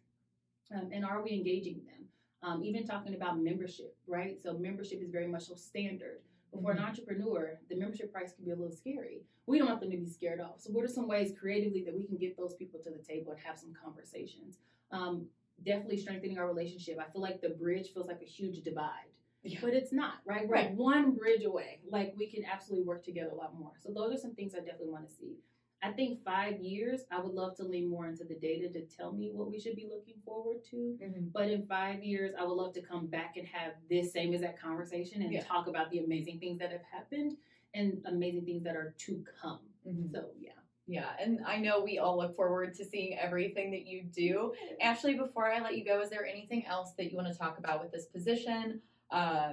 um, 0.75 0.91
and 0.93 1.05
are 1.05 1.23
we 1.23 1.33
engaging 1.33 1.81
them? 1.87 2.07
Um, 2.43 2.65
even 2.65 2.85
talking 2.85 3.15
about 3.15 3.41
membership, 3.41 3.97
right? 4.07 4.37
So 4.43 4.55
membership 4.55 5.01
is 5.01 5.11
very 5.11 5.29
much 5.29 5.45
so 5.45 5.55
standard. 5.55 6.21
But 6.53 6.63
for 6.63 6.71
mm-hmm. 6.71 6.83
an 6.83 6.89
entrepreneur, 6.89 7.59
the 7.71 7.77
membership 7.77 8.13
price 8.13 8.33
can 8.33 8.45
be 8.45 8.51
a 8.51 8.57
little 8.57 8.75
scary. 8.75 9.23
We 9.47 9.59
don't 9.59 9.69
want 9.69 9.81
them 9.81 9.91
to 9.91 9.97
be 9.97 10.09
scared 10.09 10.41
off. 10.41 10.61
So, 10.61 10.71
what 10.71 10.85
are 10.85 10.89
some 10.89 11.09
ways 11.09 11.33
creatively 11.39 11.83
that 11.85 11.97
we 11.97 12.05
can 12.05 12.17
get 12.17 12.37
those 12.37 12.55
people 12.55 12.81
to 12.81 12.91
the 12.91 13.03
table 13.03 13.33
and 13.33 13.41
have 13.41 13.59
some 13.59 13.73
conversations? 13.73 14.59
Um, 14.91 15.27
definitely 15.65 15.99
strengthening 15.99 16.39
our 16.39 16.47
relationship. 16.47 16.99
I 17.01 17.11
feel 17.11 17.23
like 17.23 17.41
the 17.41 17.51
bridge 17.51 17.89
feels 17.95 18.07
like 18.07 18.21
a 18.23 18.27
huge 18.27 18.63
divide. 18.63 19.09
Yeah. 19.45 19.59
But 19.61 19.75
it's 19.75 19.93
not, 19.93 20.15
right? 20.25 20.47
We're 20.47 20.55
right. 20.55 20.75
one 20.75 21.15
bridge 21.15 21.45
away. 21.45 21.81
Like 21.89 22.15
we 22.17 22.29
can 22.29 22.45
absolutely 22.45 22.87
work 22.87 23.05
together 23.05 23.31
a 23.31 23.35
lot 23.35 23.59
more. 23.59 23.73
So 23.81 23.93
those 23.93 24.15
are 24.15 24.19
some 24.19 24.35
things 24.35 24.55
I 24.55 24.59
definitely 24.59 24.91
want 24.91 25.09
to 25.09 25.13
see. 25.13 25.39
I 25.83 25.91
think 25.91 26.25
five 26.25 26.61
years, 26.61 27.01
I 27.11 27.21
would 27.21 27.35
love 27.35 27.57
to 27.57 27.65
lean 27.65 27.91
more 27.91 28.07
into 28.07 28.23
the 28.25 28.37
data 28.37 28.69
to 28.69 28.83
tell 28.83 29.13
me 29.13 29.31
what 29.33 29.51
we 29.51 29.59
should 29.59 29.75
be 29.75 29.89
looking 29.91 30.15
forward 30.25 30.59
to. 30.71 30.97
Mm-hmm. 31.03 31.27
But 31.35 31.51
in 31.51 31.67
five 31.67 32.05
years, 32.05 32.33
I 32.39 32.45
would 32.45 32.55
love 32.55 32.73
to 32.75 32.83
come 32.83 33.07
back 33.07 33.37
and 33.37 33.47
have 33.49 33.73
this 33.91 34.13
same 34.13 34.33
as 34.33 34.43
that 34.43 34.61
conversation 34.61 35.23
and 35.23 35.33
yeah. 35.33 35.43
talk 35.43 35.67
about 35.67 35.91
the 35.91 35.99
amazing 35.99 36.39
things 36.39 36.61
that 36.61 36.71
have 36.71 36.83
happened 36.91 37.37
and 37.75 38.01
amazing 38.07 38.45
things 38.45 38.63
that 38.63 38.77
are 38.77 38.95
to 38.99 39.25
come. 39.41 39.59
Mm-hmm. 39.87 40.15
So, 40.15 40.27
yeah. 40.39 40.51
Yeah, 40.89 41.11
and 41.21 41.41
I 41.47 41.59
know 41.59 41.81
we 41.81 41.99
all 41.99 42.19
look 42.19 42.35
forward 42.35 42.75
to 42.75 42.85
seeing 42.85 43.17
everything 43.17 43.71
that 43.71 43.87
you 43.87 44.03
do. 44.03 44.53
Ashley, 44.81 45.15
before 45.15 45.51
I 45.51 45.61
let 45.61 45.77
you 45.77 45.85
go, 45.85 46.01
is 46.01 46.11
there 46.11 46.27
anything 46.27 46.67
else 46.67 46.93
that 46.99 47.11
you 47.11 47.17
want 47.17 47.33
to 47.33 47.39
talk 47.39 47.57
about 47.59 47.81
with 47.81 47.93
this 47.93 48.07
position? 48.07 48.81
Uh, 49.11 49.53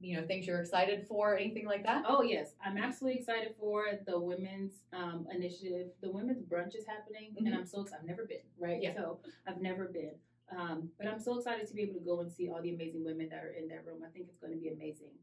you 0.00 0.16
know 0.16 0.26
things 0.26 0.46
you're 0.46 0.60
excited 0.60 1.06
for 1.08 1.36
anything 1.36 1.66
like 1.66 1.84
that? 1.84 2.04
Oh 2.08 2.22
yes. 2.22 2.50
I'm 2.64 2.78
absolutely 2.78 3.20
excited 3.20 3.54
for 3.58 3.86
the 4.06 4.18
women's 4.18 4.72
um, 4.92 5.26
initiative. 5.34 5.88
The 6.02 6.10
women's 6.10 6.42
brunch 6.42 6.76
is 6.76 6.84
happening 6.86 7.30
mm-hmm. 7.32 7.46
and 7.46 7.54
i'm 7.54 7.66
so 7.66 7.82
excited 7.82 8.02
i've 8.02 8.08
never 8.08 8.24
been 8.24 8.38
right? 8.58 8.80
Yeah. 8.80 8.94
so 8.94 9.18
i've 9.46 9.60
never 9.60 9.86
been. 9.86 10.12
Um, 10.56 10.88
but 10.98 11.08
i'm 11.08 11.20
so 11.20 11.38
excited 11.38 11.66
to 11.66 11.74
be 11.74 11.82
able 11.82 11.94
to 11.94 12.04
go 12.04 12.20
and 12.20 12.32
see 12.32 12.48
all 12.48 12.62
the 12.62 12.74
amazing 12.74 13.04
women 13.04 13.28
that 13.30 13.42
are 13.42 13.54
in 13.58 13.68
that 13.68 13.84
room. 13.84 13.98
I 14.06 14.10
think 14.10 14.26
it's 14.28 14.38
going 14.38 14.52
to 14.52 14.58
be 14.58 14.68
amazing. 14.68 15.14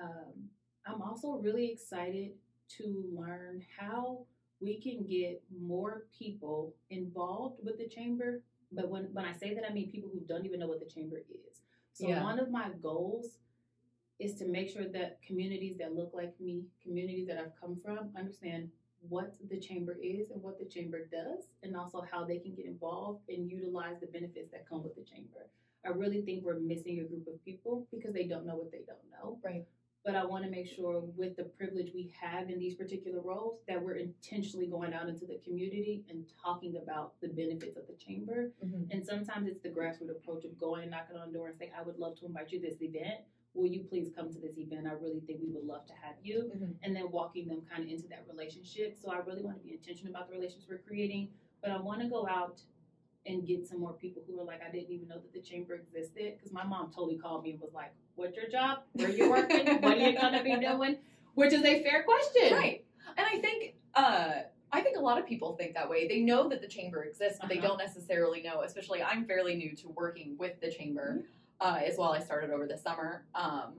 Um, 0.00 0.48
i'm 0.86 1.00
also 1.00 1.40
really 1.42 1.70
excited 1.70 2.32
to 2.76 3.04
learn 3.14 3.62
how 3.78 4.26
we 4.60 4.80
can 4.80 5.04
get 5.04 5.42
more 5.60 6.06
people 6.18 6.74
involved 6.90 7.60
with 7.62 7.78
the 7.78 7.86
chamber. 7.86 8.42
But 8.72 8.88
when, 8.88 9.04
when 9.12 9.24
i 9.24 9.32
say 9.32 9.54
that 9.54 9.64
i 9.68 9.72
mean 9.72 9.90
people 9.92 10.10
who 10.12 10.20
don't 10.20 10.44
even 10.44 10.58
know 10.58 10.66
what 10.66 10.80
the 10.80 10.92
chamber 10.92 11.18
is. 11.18 11.60
So 11.92 12.08
yeah. 12.08 12.24
one 12.24 12.40
of 12.40 12.50
my 12.50 12.70
goals 12.82 13.38
is 14.20 14.34
to 14.34 14.46
make 14.46 14.70
sure 14.70 14.86
that 14.88 15.18
communities 15.26 15.76
that 15.78 15.94
look 15.94 16.12
like 16.14 16.32
me, 16.40 16.64
communities 16.82 17.26
that 17.26 17.38
I've 17.38 17.58
come 17.60 17.76
from, 17.84 18.10
understand 18.16 18.70
what 19.08 19.34
the 19.50 19.58
chamber 19.58 19.96
is 20.02 20.30
and 20.30 20.42
what 20.42 20.58
the 20.58 20.64
chamber 20.64 21.00
does, 21.10 21.44
and 21.62 21.76
also 21.76 22.04
how 22.10 22.24
they 22.24 22.38
can 22.38 22.54
get 22.54 22.66
involved 22.66 23.20
and 23.28 23.50
utilize 23.50 23.96
the 24.00 24.06
benefits 24.06 24.50
that 24.52 24.68
come 24.68 24.82
with 24.82 24.94
the 24.94 25.02
chamber. 25.02 25.48
I 25.84 25.90
really 25.90 26.22
think 26.22 26.44
we're 26.44 26.58
missing 26.58 27.00
a 27.00 27.04
group 27.04 27.26
of 27.26 27.44
people 27.44 27.86
because 27.92 28.14
they 28.14 28.26
don't 28.26 28.46
know 28.46 28.56
what 28.56 28.72
they 28.72 28.82
don't 28.86 28.98
know. 29.12 29.38
Right. 29.44 29.66
But 30.04 30.16
I 30.16 30.24
want 30.24 30.44
to 30.44 30.50
make 30.50 30.66
sure, 30.66 31.02
with 31.16 31.34
the 31.36 31.44
privilege 31.44 31.90
we 31.94 32.12
have 32.20 32.50
in 32.50 32.58
these 32.58 32.74
particular 32.74 33.20
roles, 33.22 33.60
that 33.68 33.82
we're 33.82 33.96
intentionally 33.96 34.66
going 34.66 34.92
out 34.92 35.08
into 35.08 35.24
the 35.24 35.40
community 35.42 36.04
and 36.10 36.24
talking 36.42 36.76
about 36.76 37.14
the 37.22 37.28
benefits 37.28 37.78
of 37.78 37.86
the 37.86 37.94
chamber. 37.94 38.52
Mm-hmm. 38.62 38.90
And 38.90 39.04
sometimes 39.04 39.48
it's 39.48 39.60
the 39.60 39.70
grassroots 39.70 40.10
approach 40.10 40.44
of 40.44 40.58
going 40.58 40.82
and 40.82 40.90
knocking 40.90 41.16
on 41.16 41.32
the 41.32 41.38
door 41.38 41.48
and 41.48 41.56
saying, 41.58 41.70
I 41.78 41.82
would 41.82 41.98
love 41.98 42.18
to 42.20 42.26
invite 42.26 42.52
you 42.52 42.60
to 42.60 42.66
this 42.68 42.82
event 42.82 43.20
will 43.54 43.66
you 43.66 43.80
please 43.80 44.10
come 44.14 44.32
to 44.32 44.38
this 44.38 44.58
event? 44.58 44.86
I 44.86 44.92
really 44.92 45.20
think 45.20 45.40
we 45.40 45.50
would 45.52 45.64
love 45.64 45.86
to 45.86 45.92
have 45.92 46.16
you. 46.22 46.50
Mm-hmm. 46.54 46.72
And 46.82 46.94
then 46.94 47.10
walking 47.10 47.48
them 47.48 47.62
kind 47.70 47.84
of 47.84 47.88
into 47.88 48.08
that 48.08 48.24
relationship. 48.30 48.96
So 49.02 49.10
I 49.10 49.18
really 49.18 49.42
want 49.42 49.58
to 49.58 49.64
be 49.64 49.72
intentional 49.72 50.12
about 50.12 50.28
the 50.28 50.34
relationships 50.34 50.66
we're 50.68 50.78
creating, 50.78 51.28
but 51.62 51.70
I 51.70 51.78
want 51.78 52.02
to 52.02 52.08
go 52.08 52.26
out 52.26 52.60
and 53.26 53.46
get 53.46 53.66
some 53.66 53.80
more 53.80 53.94
people 53.94 54.22
who 54.26 54.38
are 54.38 54.44
like, 54.44 54.60
I 54.66 54.70
didn't 54.70 54.90
even 54.90 55.08
know 55.08 55.14
that 55.14 55.32
the 55.32 55.40
chamber 55.40 55.74
existed. 55.74 56.34
Because 56.36 56.52
my 56.52 56.64
mom 56.64 56.90
totally 56.94 57.16
called 57.16 57.44
me 57.44 57.52
and 57.52 57.60
was 57.60 57.72
like, 57.72 57.92
What's 58.16 58.36
your 58.36 58.48
job? 58.48 58.80
Where 58.92 59.08
are 59.08 59.10
you 59.10 59.30
working? 59.30 59.66
what 59.80 59.98
are 59.98 60.10
you 60.10 60.18
going 60.18 60.34
to 60.34 60.44
be 60.44 60.56
doing? 60.56 60.98
Which 61.34 61.52
is 61.52 61.64
a 61.64 61.82
fair 61.82 62.04
question. 62.04 62.56
Right. 62.56 62.84
And 63.16 63.26
I 63.26 63.38
think, 63.38 63.74
uh, 63.94 64.32
I 64.72 64.80
think 64.80 64.96
a 64.96 65.00
lot 65.00 65.18
of 65.18 65.26
people 65.26 65.56
think 65.56 65.74
that 65.74 65.88
way. 65.88 66.06
They 66.06 66.20
know 66.20 66.48
that 66.48 66.60
the 66.60 66.68
chamber 66.68 67.04
exists, 67.04 67.38
but 67.40 67.46
uh-huh. 67.46 67.54
they 67.54 67.66
don't 67.66 67.78
necessarily 67.78 68.42
know, 68.42 68.62
especially 68.62 69.02
I'm 69.02 69.24
fairly 69.24 69.56
new 69.56 69.74
to 69.76 69.88
working 69.88 70.36
with 70.38 70.60
the 70.60 70.70
chamber. 70.70 71.14
Mm-hmm 71.18 71.30
uh, 71.60 71.78
as 71.84 71.96
well. 71.98 72.12
I 72.12 72.20
started 72.20 72.50
over 72.50 72.66
the 72.66 72.76
summer. 72.76 73.24
Um, 73.34 73.74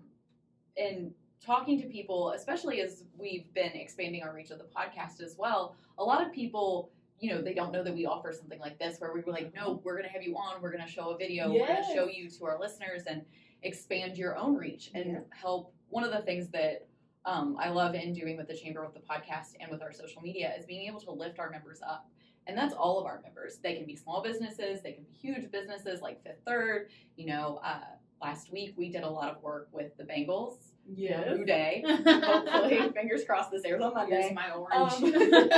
and 0.78 1.12
talking 1.46 1.80
to 1.82 1.88
people, 1.88 2.32
especially 2.32 2.82
as 2.82 3.04
we've 3.18 3.54
been 3.54 3.72
expanding 3.74 4.24
our 4.24 4.34
reach 4.34 4.52
of 4.52 4.58
the 4.58 4.66
podcast 4.66 5.22
as 5.22 5.36
well, 5.38 5.76
a 5.98 6.04
lot 6.04 6.26
of 6.26 6.34
people, 6.34 6.92
you 7.20 7.34
know, 7.34 7.42
they 7.42 7.54
don't 7.54 7.72
know 7.72 7.84
that 7.84 7.94
we 7.94 8.06
offer 8.06 8.34
something 8.34 8.60
like 8.60 8.78
this 8.80 9.00
where 9.00 9.14
we 9.14 9.22
were 9.22 9.32
like, 9.32 9.54
no, 9.56 9.82
we're 9.84 9.94
going 9.94 10.06
to 10.06 10.12
have 10.12 10.24
you 10.24 10.36
on, 10.36 10.62
we're 10.62 10.72
going 10.72 10.84
to 10.84 10.92
show 10.92 11.12
a 11.12 11.18
video, 11.18 11.52
yes. 11.52 11.62
we're 11.62 11.68
going 11.68 11.88
to 11.88 11.94
show 11.94 12.08
you 12.08 12.30
to 12.30 12.46
our 12.46 12.60
listeners 12.60 13.04
and 13.08 13.22
expand 13.64 14.18
your 14.18 14.36
own 14.38 14.56
reach 14.56 14.92
and 14.94 15.06
yeah. 15.06 15.20
help. 15.30 15.74
One 15.90 16.04
of 16.04 16.12
the 16.12 16.22
things 16.22 16.50
that 16.50 16.88
um, 17.26 17.58
I 17.60 17.70
love 17.70 17.96
in 17.96 18.14
doing 18.14 18.38
with 18.38 18.48
the 18.48 18.56
Chamber, 18.56 18.84
with 18.84 18.94
the 18.94 19.00
podcast, 19.00 19.56
and 19.60 19.72
with 19.72 19.82
our 19.82 19.92
social 19.92 20.22
media 20.22 20.54
is 20.58 20.66
being 20.66 20.88
able 20.88 21.00
to 21.02 21.12
lift 21.12 21.40
our 21.40 21.50
members 21.50 21.82
up. 21.88 22.08
And 22.48 22.58
that's 22.58 22.74
all 22.74 23.00
of 23.00 23.06
our 23.06 23.22
members. 23.22 23.58
They 23.64 23.76
can 23.76 23.86
be 23.86 23.96
small 23.96 24.22
businesses, 24.22 24.82
they 24.82 24.92
can 24.92 25.04
be 25.04 25.12
huge 25.12 25.52
businesses 25.52 26.02
like 26.02 26.24
Fifth 26.24 26.42
Third. 26.46 26.90
You 27.16 27.28
know, 27.28 27.60
uh, 27.64 27.80
last 28.22 28.52
week 28.52 28.74
we 28.78 28.90
did 28.90 29.04
a 29.04 29.10
lot 29.10 29.30
of 29.30 29.42
work 29.42 29.68
with 29.72 29.96
the 29.98 30.04
Bengals. 30.04 30.56
Yes. 30.88 31.36
New 31.36 31.46
day. 31.46 31.84
Hopefully, 32.06 32.92
fingers 32.94 33.26
crossed 33.26 33.50
this 33.50 33.64
airs 33.64 33.82
on 33.82 33.96
Monday. 33.96 34.22
Here's 34.22 34.36
my 34.36 34.52
orange. 34.52 34.94
Um, 34.94 35.50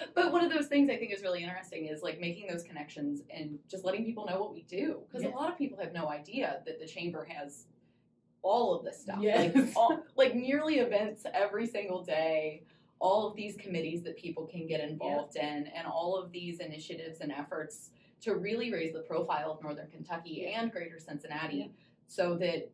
but 0.14 0.32
one 0.32 0.44
of 0.44 0.52
those 0.52 0.66
things 0.66 0.90
I 0.90 0.96
think 0.96 1.12
is 1.12 1.22
really 1.22 1.44
interesting 1.44 1.86
is 1.86 2.02
like 2.02 2.20
making 2.20 2.48
those 2.48 2.64
connections 2.64 3.20
and 3.32 3.58
just 3.70 3.84
letting 3.84 4.04
people 4.04 4.26
know 4.26 4.40
what 4.40 4.52
we 4.52 4.62
do. 4.62 5.02
Because 5.08 5.24
a 5.24 5.30
lot 5.30 5.50
of 5.50 5.56
people 5.56 5.78
have 5.78 5.92
no 5.92 6.08
idea 6.10 6.60
that 6.66 6.80
the 6.80 6.86
chamber 6.86 7.24
has 7.24 7.66
all 8.42 8.74
of 8.74 8.84
this 8.84 9.00
stuff. 9.00 9.18
Yes. 9.20 9.54
Like, 9.54 9.66
all, 9.76 10.00
like 10.16 10.34
nearly 10.34 10.78
events 10.78 11.24
every 11.32 11.68
single 11.68 12.02
day 12.02 12.62
all 13.00 13.28
of 13.28 13.36
these 13.36 13.56
committees 13.56 14.02
that 14.02 14.16
people 14.16 14.46
can 14.46 14.66
get 14.66 14.80
involved 14.80 15.34
yeah. 15.36 15.56
in 15.56 15.66
and 15.68 15.86
all 15.86 16.16
of 16.16 16.32
these 16.32 16.60
initiatives 16.60 17.20
and 17.20 17.30
efforts 17.32 17.90
to 18.22 18.36
really 18.36 18.72
raise 18.72 18.92
the 18.92 19.00
profile 19.00 19.52
of 19.52 19.62
Northern 19.62 19.88
Kentucky 19.90 20.52
and 20.54 20.72
Greater 20.72 20.98
Cincinnati 20.98 21.56
yeah. 21.56 21.66
so 22.06 22.36
that, 22.38 22.70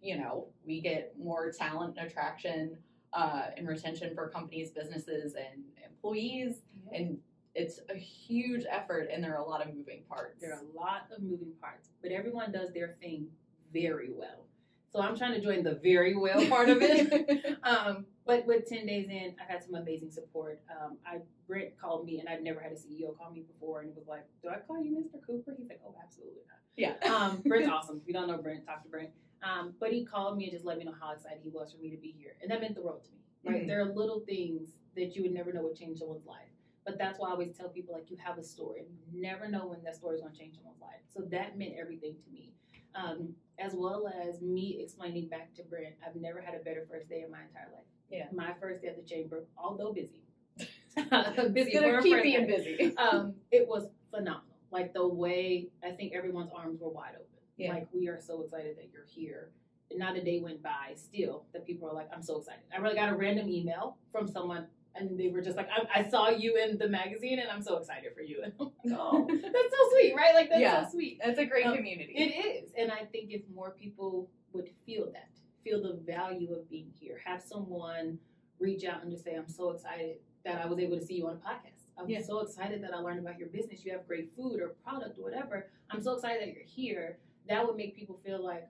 you 0.00 0.16
know, 0.16 0.46
we 0.64 0.80
get 0.80 1.14
more 1.18 1.50
talent 1.50 1.96
and 1.98 2.06
attraction 2.06 2.76
uh, 3.12 3.46
and 3.56 3.66
retention 3.66 4.14
for 4.14 4.28
companies, 4.28 4.70
businesses, 4.70 5.34
and 5.34 5.64
employees. 5.84 6.56
Yeah. 6.90 6.98
And 6.98 7.18
it's 7.54 7.80
a 7.90 7.96
huge 7.96 8.64
effort, 8.70 9.08
and 9.12 9.22
there 9.24 9.34
are 9.34 9.42
a 9.42 9.48
lot 9.48 9.66
of 9.66 9.74
moving 9.74 10.02
parts. 10.08 10.40
There 10.40 10.52
are 10.52 10.60
a 10.60 10.78
lot 10.78 11.08
of 11.14 11.22
moving 11.22 11.52
parts, 11.60 11.88
but 12.02 12.12
everyone 12.12 12.52
does 12.52 12.72
their 12.72 12.96
thing 13.00 13.26
very 13.72 14.10
well. 14.12 14.46
So 14.92 15.00
I'm 15.00 15.16
trying 15.16 15.32
to 15.32 15.40
join 15.40 15.64
the 15.64 15.74
very 15.74 16.16
well 16.16 16.46
part 16.46 16.68
of 16.68 16.78
it. 16.80 17.58
um, 17.62 18.06
but 18.28 18.46
with 18.46 18.68
10 18.68 18.84
days 18.84 19.08
in, 19.08 19.34
I 19.40 19.50
had 19.50 19.64
some 19.64 19.74
amazing 19.74 20.10
support. 20.10 20.60
Um, 20.70 20.98
I 21.06 21.20
Brent 21.48 21.80
called 21.80 22.04
me, 22.04 22.20
and 22.20 22.28
I'd 22.28 22.44
never 22.44 22.60
had 22.60 22.72
a 22.72 22.74
CEO 22.74 23.16
call 23.16 23.30
me 23.30 23.40
before, 23.40 23.80
and 23.80 23.88
he 23.88 23.98
was 23.98 24.06
like, 24.06 24.26
"Do 24.42 24.50
I 24.50 24.58
call 24.58 24.84
you 24.84 24.90
Mr. 24.98 25.18
Cooper?" 25.26 25.54
He's 25.58 25.66
like, 25.66 25.80
"Oh, 25.84 25.94
absolutely 26.04 26.42
not." 26.46 26.58
Yeah. 26.76 26.94
Um, 27.10 27.40
Brent's 27.44 27.68
awesome. 27.72 27.96
If 28.02 28.06
you 28.06 28.12
don't 28.12 28.28
know 28.28 28.36
Brent, 28.36 28.66
talk 28.66 28.82
to 28.82 28.88
Brent. 28.90 29.08
Um, 29.42 29.72
but 29.80 29.92
he 29.92 30.04
called 30.04 30.36
me 30.36 30.44
and 30.44 30.52
just 30.52 30.66
let 30.66 30.76
me 30.76 30.84
know 30.84 30.94
how 31.00 31.12
excited 31.12 31.38
he 31.42 31.48
was 31.48 31.72
for 31.72 31.80
me 31.80 31.88
to 31.90 31.96
be 31.96 32.14
here, 32.18 32.36
and 32.42 32.50
that 32.50 32.60
meant 32.60 32.74
the 32.74 32.82
world 32.82 33.02
to 33.04 33.10
me. 33.10 33.18
Right? 33.44 33.62
Mm-hmm. 33.62 33.68
There 33.68 33.80
are 33.80 33.86
little 33.86 34.20
things 34.20 34.68
that 34.94 35.16
you 35.16 35.22
would 35.22 35.32
never 35.32 35.50
know 35.50 35.62
would 35.62 35.76
change 35.76 35.98
someone's 35.98 36.26
life. 36.26 36.52
But 36.84 36.98
that's 36.98 37.18
why 37.18 37.28
I 37.28 37.32
always 37.32 37.52
tell 37.56 37.68
people 37.68 37.94
like 37.94 38.10
you 38.10 38.16
have 38.22 38.38
a 38.38 38.42
story. 38.42 38.84
You 39.10 39.20
never 39.20 39.48
know 39.48 39.66
when 39.66 39.82
that 39.84 39.96
story 39.96 40.16
is 40.16 40.22
going 40.22 40.32
to 40.32 40.38
change 40.38 40.56
someone's 40.56 40.80
life. 40.80 41.00
So 41.08 41.20
that 41.30 41.58
meant 41.58 41.74
everything 41.78 42.16
to 42.24 42.30
me. 42.32 42.52
Um, 42.94 43.34
as 43.58 43.72
well 43.74 44.08
as 44.08 44.40
me 44.40 44.78
explaining 44.80 45.28
back 45.28 45.54
to 45.54 45.62
Brent, 45.62 45.94
I've 46.06 46.16
never 46.16 46.40
had 46.40 46.54
a 46.54 46.58
better 46.58 46.86
first 46.90 47.08
day 47.08 47.22
in 47.24 47.30
my 47.30 47.40
entire 47.42 47.68
life. 47.72 47.84
Yeah. 48.10 48.26
My 48.32 48.54
first 48.60 48.82
day 48.82 48.88
at 48.88 48.96
the 48.96 49.02
chamber, 49.02 49.44
although 49.56 49.92
busy, 49.92 50.22
busy 51.52 51.72
gonna 51.72 52.02
keep 52.02 52.22
being 52.22 52.46
busy. 52.46 52.96
um, 52.96 53.34
it 53.50 53.66
was 53.68 53.88
phenomenal. 54.10 54.44
Like 54.70 54.92
the 54.92 55.06
way 55.06 55.68
I 55.84 55.90
think 55.90 56.12
everyone's 56.14 56.50
arms 56.54 56.80
were 56.80 56.90
wide 56.90 57.14
open. 57.14 57.26
Yeah. 57.56 57.74
Like 57.74 57.88
we 57.92 58.08
are 58.08 58.20
so 58.20 58.42
excited 58.42 58.76
that 58.76 58.90
you're 58.92 59.06
here. 59.06 59.50
And 59.90 59.98
not 59.98 60.16
a 60.16 60.22
day 60.22 60.40
went 60.40 60.62
by 60.62 60.94
still 60.96 61.44
that 61.52 61.66
people 61.66 61.88
are 61.88 61.94
like, 61.94 62.08
I'm 62.14 62.22
so 62.22 62.38
excited. 62.38 62.60
I 62.74 62.78
really 62.78 62.94
got 62.94 63.08
a 63.08 63.16
random 63.16 63.48
email 63.48 63.96
from 64.12 64.28
someone 64.28 64.66
and 64.98 65.18
they 65.18 65.28
were 65.28 65.40
just 65.40 65.56
like, 65.56 65.68
I, 65.70 66.00
I, 66.00 66.08
saw 66.08 66.28
you 66.28 66.56
in 66.56 66.78
the 66.78 66.88
magazine, 66.88 67.38
and 67.38 67.50
I'm 67.50 67.62
so 67.62 67.76
excited 67.76 68.14
for 68.14 68.22
you. 68.22 68.42
oh, 68.60 69.26
that's 69.28 69.52
so 69.52 69.90
sweet, 69.92 70.14
right? 70.16 70.34
Like 70.34 70.48
that's 70.48 70.60
yeah, 70.60 70.84
so 70.84 70.92
sweet. 70.92 71.20
That's 71.24 71.38
a 71.38 71.46
great 71.46 71.66
um, 71.66 71.76
community. 71.76 72.12
It 72.14 72.64
is, 72.64 72.70
and 72.76 72.90
I 72.90 73.04
think 73.04 73.30
if 73.30 73.42
more 73.54 73.70
people 73.70 74.28
would 74.52 74.68
feel 74.84 75.06
that, 75.12 75.30
feel 75.64 75.82
the 75.82 75.98
value 76.06 76.52
of 76.52 76.68
being 76.68 76.90
here, 76.98 77.20
have 77.24 77.42
someone 77.42 78.18
reach 78.58 78.84
out 78.84 79.02
and 79.02 79.10
just 79.10 79.24
say, 79.24 79.34
I'm 79.34 79.48
so 79.48 79.70
excited 79.70 80.16
that 80.44 80.60
I 80.60 80.66
was 80.66 80.78
able 80.78 80.98
to 80.98 81.04
see 81.04 81.14
you 81.14 81.28
on 81.28 81.34
a 81.34 81.48
podcast. 81.48 81.78
I'm 81.98 82.08
yeah. 82.08 82.20
so 82.22 82.40
excited 82.40 82.82
that 82.82 82.94
I 82.94 82.98
learned 82.98 83.20
about 83.20 83.38
your 83.38 83.48
business. 83.48 83.84
You 83.84 83.92
have 83.92 84.06
great 84.06 84.30
food 84.36 84.60
or 84.60 84.68
product 84.84 85.18
or 85.18 85.22
whatever. 85.22 85.68
I'm 85.90 86.02
so 86.02 86.14
excited 86.14 86.42
that 86.42 86.54
you're 86.54 86.64
here. 86.64 87.18
That 87.48 87.66
would 87.66 87.76
make 87.76 87.96
people 87.96 88.20
feel 88.24 88.44
like 88.44 88.68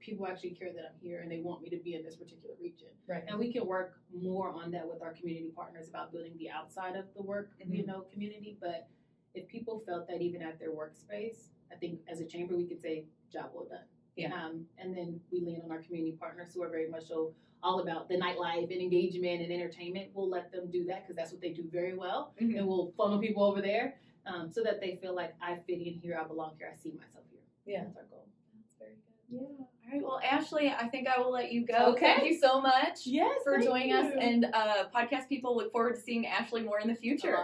people 0.00 0.26
actually 0.26 0.50
care 0.50 0.72
that 0.72 0.92
I'm 0.92 1.00
here 1.00 1.20
and 1.20 1.30
they 1.30 1.40
want 1.40 1.62
me 1.62 1.70
to 1.70 1.76
be 1.76 1.94
in 1.94 2.04
this 2.04 2.16
particular 2.16 2.54
region. 2.60 2.88
Right. 3.06 3.24
And 3.26 3.38
we 3.38 3.52
can 3.52 3.66
work 3.66 3.94
more 4.12 4.50
on 4.50 4.70
that 4.72 4.88
with 4.88 5.02
our 5.02 5.12
community 5.12 5.50
partners 5.54 5.88
about 5.88 6.12
building 6.12 6.32
the 6.38 6.50
outside 6.50 6.96
of 6.96 7.06
the 7.16 7.22
work, 7.22 7.50
mm-hmm. 7.60 7.74
you 7.74 7.86
know, 7.86 8.04
community. 8.12 8.56
But 8.60 8.88
if 9.34 9.48
people 9.48 9.82
felt 9.86 10.08
that 10.08 10.22
even 10.22 10.42
at 10.42 10.58
their 10.58 10.70
workspace, 10.70 11.48
I 11.72 11.76
think 11.76 12.00
as 12.08 12.20
a 12.20 12.24
chamber 12.24 12.56
we 12.56 12.66
could 12.66 12.80
say 12.80 13.04
job 13.32 13.50
well 13.54 13.66
done. 13.68 13.84
Yeah. 14.16 14.32
Um, 14.32 14.66
and 14.78 14.96
then 14.96 15.20
we 15.32 15.40
lean 15.40 15.60
on 15.64 15.70
our 15.70 15.82
community 15.82 16.16
partners 16.18 16.48
who 16.54 16.62
are 16.62 16.68
very 16.68 16.88
much 16.88 17.06
so 17.08 17.34
all 17.62 17.80
about 17.80 18.08
the 18.08 18.16
nightlife 18.16 18.70
and 18.70 18.80
engagement 18.80 19.42
and 19.42 19.50
entertainment. 19.50 20.10
We'll 20.12 20.28
let 20.28 20.52
them 20.52 20.70
do 20.70 20.84
that 20.84 21.02
because 21.02 21.16
that's 21.16 21.32
what 21.32 21.40
they 21.40 21.48
do 21.50 21.64
very 21.72 21.96
well, 21.96 22.34
mm-hmm. 22.40 22.58
and 22.58 22.66
we'll 22.66 22.92
funnel 22.96 23.18
people 23.18 23.42
over 23.42 23.62
there 23.62 23.94
um, 24.26 24.50
so 24.50 24.62
that 24.62 24.80
they 24.80 24.98
feel 25.00 25.14
like 25.14 25.34
I 25.42 25.56
fit 25.66 25.80
in 25.80 25.98
here, 26.00 26.18
I 26.22 26.26
belong 26.26 26.52
here, 26.58 26.68
I 26.72 26.76
see 26.76 26.90
myself 26.90 27.24
here. 27.30 27.40
Yeah, 27.66 27.84
that's 27.84 27.96
our 27.96 28.04
goal. 28.04 28.26
That's 28.54 28.78
very 28.78 28.92
good. 28.92 29.13
Yeah. 29.30 29.38
All 29.40 29.68
right. 29.92 30.02
Well, 30.02 30.20
Ashley, 30.24 30.70
I 30.70 30.88
think 30.88 31.08
I 31.08 31.20
will 31.20 31.32
let 31.32 31.52
you 31.52 31.66
go. 31.66 31.92
Okay. 31.92 32.16
Thank 32.16 32.32
you 32.32 32.38
so 32.38 32.60
much. 32.60 33.00
Yes, 33.04 33.40
for 33.44 33.58
joining 33.60 33.90
you. 33.90 33.96
us. 33.96 34.12
And 34.18 34.46
uh, 34.52 34.84
podcast 34.94 35.28
people 35.28 35.56
look 35.56 35.72
forward 35.72 35.96
to 35.96 36.00
seeing 36.00 36.26
Ashley 36.26 36.62
more 36.62 36.80
in 36.80 36.88
the 36.88 36.94
future. 36.94 37.38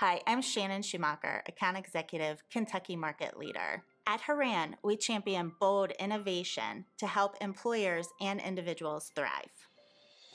Hi, 0.00 0.20
I'm 0.26 0.42
Shannon 0.42 0.82
Schumacher, 0.82 1.42
Account 1.48 1.78
Executive, 1.78 2.42
Kentucky 2.52 2.96
Market 2.96 3.38
Leader. 3.38 3.84
At 4.06 4.20
Horan, 4.20 4.76
we 4.84 4.98
champion 4.98 5.52
bold 5.58 5.92
innovation 5.92 6.84
to 6.98 7.06
help 7.06 7.36
employers 7.40 8.08
and 8.20 8.38
individuals 8.38 9.10
thrive. 9.14 9.52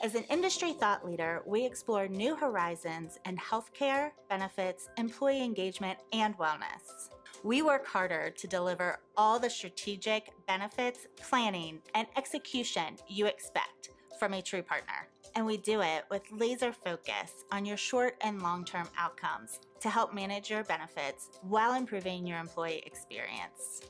As 0.02 0.14
an 0.14 0.24
industry 0.30 0.72
thought 0.72 1.04
leader, 1.04 1.42
we 1.44 1.66
explore 1.66 2.08
new 2.08 2.34
horizons 2.34 3.18
in 3.26 3.36
healthcare, 3.36 4.12
benefits, 4.30 4.88
employee 4.96 5.44
engagement, 5.44 5.98
and 6.14 6.38
wellness. 6.38 7.10
We 7.44 7.60
work 7.60 7.86
harder 7.86 8.30
to 8.30 8.46
deliver 8.46 9.00
all 9.18 9.38
the 9.38 9.50
strategic 9.50 10.32
benefits, 10.46 11.06
planning, 11.20 11.80
and 11.94 12.06
execution 12.16 12.96
you 13.08 13.26
expect 13.26 13.90
from 14.18 14.32
a 14.32 14.40
true 14.40 14.62
partner. 14.62 15.06
And 15.36 15.44
we 15.44 15.58
do 15.58 15.82
it 15.82 16.04
with 16.10 16.22
laser 16.32 16.72
focus 16.72 17.44
on 17.52 17.66
your 17.66 17.76
short 17.76 18.16
and 18.22 18.42
long 18.42 18.64
term 18.64 18.88
outcomes 18.96 19.60
to 19.80 19.90
help 19.90 20.14
manage 20.14 20.48
your 20.48 20.64
benefits 20.64 21.28
while 21.42 21.74
improving 21.74 22.26
your 22.26 22.38
employee 22.38 22.82
experience. 22.86 23.82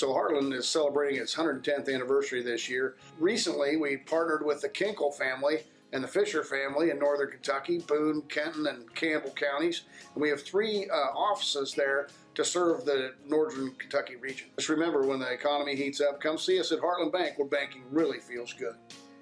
So 0.00 0.14
Heartland 0.14 0.54
is 0.54 0.66
celebrating 0.66 1.20
its 1.20 1.34
110th 1.34 1.94
anniversary 1.94 2.42
this 2.42 2.70
year. 2.70 2.96
Recently, 3.18 3.76
we 3.76 3.98
partnered 3.98 4.42
with 4.46 4.62
the 4.62 4.68
Kinkle 4.70 5.14
family 5.14 5.64
and 5.92 6.02
the 6.02 6.08
Fisher 6.08 6.42
family 6.42 6.88
in 6.88 6.98
northern 6.98 7.30
Kentucky, 7.30 7.80
Boone, 7.80 8.22
Kenton, 8.22 8.66
and 8.66 8.94
Campbell 8.94 9.32
counties. 9.32 9.82
And 10.14 10.22
we 10.22 10.30
have 10.30 10.40
three 10.40 10.88
uh, 10.88 10.94
offices 10.94 11.74
there 11.74 12.08
to 12.34 12.42
serve 12.46 12.86
the 12.86 13.12
northern 13.26 13.72
Kentucky 13.72 14.16
region. 14.16 14.48
Just 14.56 14.70
remember, 14.70 15.06
when 15.06 15.18
the 15.18 15.30
economy 15.30 15.76
heats 15.76 16.00
up, 16.00 16.18
come 16.18 16.38
see 16.38 16.58
us 16.58 16.72
at 16.72 16.78
Heartland 16.78 17.12
Bank, 17.12 17.38
where 17.38 17.48
banking 17.48 17.82
really 17.90 18.20
feels 18.20 18.54
good. 18.54 18.76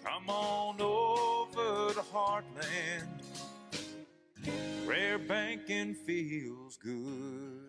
Come 0.05 0.31
on 0.31 0.81
over 0.81 1.93
to 1.93 2.03
Heartland, 2.03 3.25
where 4.87 5.19
banking 5.19 5.95
feels 5.95 6.77
good. 6.77 7.68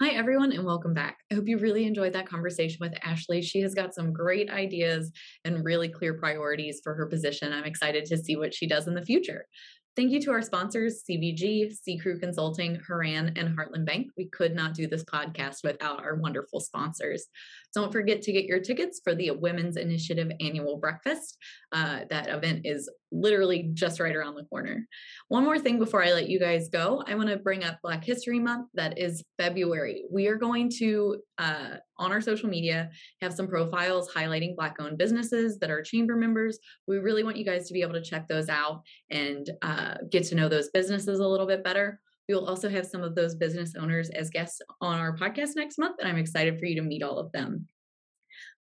Hi, 0.00 0.08
everyone, 0.08 0.50
and 0.50 0.64
welcome 0.64 0.92
back. 0.92 1.18
I 1.30 1.36
hope 1.36 1.46
you 1.46 1.56
really 1.56 1.86
enjoyed 1.86 2.14
that 2.14 2.26
conversation 2.26 2.78
with 2.80 2.98
Ashley. 3.04 3.40
She 3.40 3.60
has 3.60 3.74
got 3.74 3.94
some 3.94 4.12
great 4.12 4.50
ideas 4.50 5.12
and 5.44 5.64
really 5.64 5.88
clear 5.88 6.14
priorities 6.14 6.80
for 6.82 6.96
her 6.96 7.06
position. 7.06 7.52
I'm 7.52 7.62
excited 7.62 8.04
to 8.06 8.16
see 8.16 8.34
what 8.34 8.52
she 8.52 8.66
does 8.66 8.88
in 8.88 8.94
the 8.94 9.04
future. 9.04 9.46
Thank 9.94 10.10
you 10.10 10.20
to 10.22 10.32
our 10.32 10.42
sponsors, 10.42 11.04
CVG, 11.08 11.72
C 11.72 11.96
Crew 11.96 12.18
Consulting, 12.18 12.80
Horan, 12.84 13.34
and 13.36 13.56
Heartland 13.56 13.86
Bank. 13.86 14.08
We 14.16 14.26
could 14.26 14.52
not 14.52 14.74
do 14.74 14.88
this 14.88 15.04
podcast 15.04 15.58
without 15.62 16.02
our 16.02 16.16
wonderful 16.16 16.58
sponsors. 16.58 17.26
Don't 17.74 17.92
forget 17.92 18.22
to 18.22 18.32
get 18.32 18.44
your 18.44 18.60
tickets 18.60 19.00
for 19.02 19.14
the 19.14 19.32
Women's 19.32 19.76
Initiative 19.76 20.30
Annual 20.40 20.78
Breakfast. 20.78 21.36
Uh, 21.72 22.00
that 22.10 22.28
event 22.28 22.62
is 22.64 22.88
literally 23.10 23.70
just 23.74 24.00
right 24.00 24.14
around 24.14 24.34
the 24.34 24.44
corner. 24.44 24.86
One 25.28 25.44
more 25.44 25.58
thing 25.58 25.78
before 25.78 26.02
I 26.02 26.12
let 26.12 26.28
you 26.28 26.38
guys 26.38 26.68
go, 26.68 27.02
I 27.06 27.14
want 27.14 27.28
to 27.28 27.36
bring 27.36 27.64
up 27.64 27.78
Black 27.82 28.04
History 28.04 28.38
Month. 28.38 28.68
That 28.74 28.98
is 28.98 29.24
February. 29.38 30.04
We 30.10 30.28
are 30.28 30.36
going 30.36 30.70
to, 30.78 31.20
uh, 31.38 31.76
on 31.98 32.12
our 32.12 32.20
social 32.20 32.48
media, 32.48 32.90
have 33.20 33.34
some 33.34 33.48
profiles 33.48 34.12
highlighting 34.12 34.56
Black 34.56 34.76
owned 34.80 34.98
businesses 34.98 35.58
that 35.58 35.70
are 35.70 35.82
chamber 35.82 36.16
members. 36.16 36.58
We 36.86 36.98
really 36.98 37.24
want 37.24 37.36
you 37.36 37.44
guys 37.44 37.66
to 37.68 37.74
be 37.74 37.82
able 37.82 37.94
to 37.94 38.02
check 38.02 38.28
those 38.28 38.48
out 38.48 38.82
and 39.10 39.48
uh, 39.62 39.94
get 40.10 40.24
to 40.26 40.34
know 40.34 40.48
those 40.48 40.70
businesses 40.70 41.18
a 41.18 41.26
little 41.26 41.46
bit 41.46 41.64
better. 41.64 42.00
We 42.28 42.34
will 42.34 42.46
also 42.46 42.68
have 42.68 42.86
some 42.86 43.02
of 43.02 43.14
those 43.14 43.34
business 43.34 43.74
owners 43.78 44.10
as 44.10 44.30
guests 44.30 44.60
on 44.80 44.98
our 44.98 45.16
podcast 45.16 45.56
next 45.56 45.78
month, 45.78 45.96
and 46.00 46.08
I'm 46.08 46.18
excited 46.18 46.58
for 46.58 46.66
you 46.66 46.76
to 46.76 46.82
meet 46.82 47.02
all 47.02 47.18
of 47.18 47.32
them. 47.32 47.66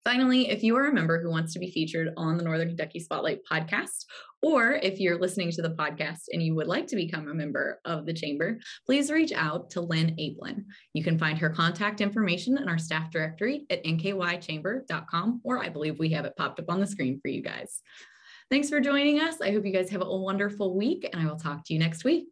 Finally, 0.06 0.50
if 0.50 0.64
you 0.64 0.78
are 0.78 0.88
a 0.88 0.94
member 0.94 1.22
who 1.22 1.30
wants 1.30 1.52
to 1.54 1.60
be 1.60 1.72
featured 1.72 2.14
on 2.16 2.38
the 2.38 2.44
Northern 2.44 2.70
Kentucky 2.70 3.00
Spotlight 3.00 3.40
podcast, 3.52 4.06
or 4.42 4.74
if 4.76 5.00
you're 5.00 5.20
listening 5.20 5.52
to 5.52 5.62
the 5.62 5.72
podcast 5.72 6.22
and 6.32 6.42
you 6.42 6.56
would 6.56 6.68
like 6.68 6.88
to 6.88 6.96
become 6.96 7.28
a 7.28 7.34
member 7.34 7.82
of 7.84 8.06
the 8.06 8.14
chamber, 8.14 8.60
please 8.86 9.12
reach 9.12 9.34
out 9.34 9.70
to 9.72 9.82
Lynn 9.82 10.16
Ablin. 10.18 10.64
You 10.94 11.04
can 11.04 11.20
find 11.20 11.38
her 11.38 11.50
contact 11.50 12.00
information 12.00 12.58
in 12.58 12.70
our 12.70 12.78
staff 12.78 13.12
directory 13.12 13.66
at 13.70 13.84
nkychamber.com, 13.84 15.42
or 15.44 15.60
I 15.60 15.68
believe 15.68 16.00
we 16.00 16.10
have 16.12 16.24
it 16.26 16.38
popped 16.38 16.62
up 16.62 16.70
on 16.70 16.80
the 16.80 16.88
screen 16.88 17.20
for 17.22 17.28
you 17.28 17.44
guys. 17.44 17.82
Thanks 18.50 18.70
for 18.70 18.80
joining 18.80 19.20
us. 19.20 19.42
I 19.42 19.52
hope 19.52 19.66
you 19.66 19.74
guys 19.74 19.90
have 19.90 20.02
a 20.02 20.18
wonderful 20.18 20.78
week, 20.78 21.08
and 21.12 21.22
I 21.22 21.30
will 21.30 21.38
talk 21.38 21.66
to 21.66 21.74
you 21.74 21.80
next 21.80 22.06
week. 22.06 22.28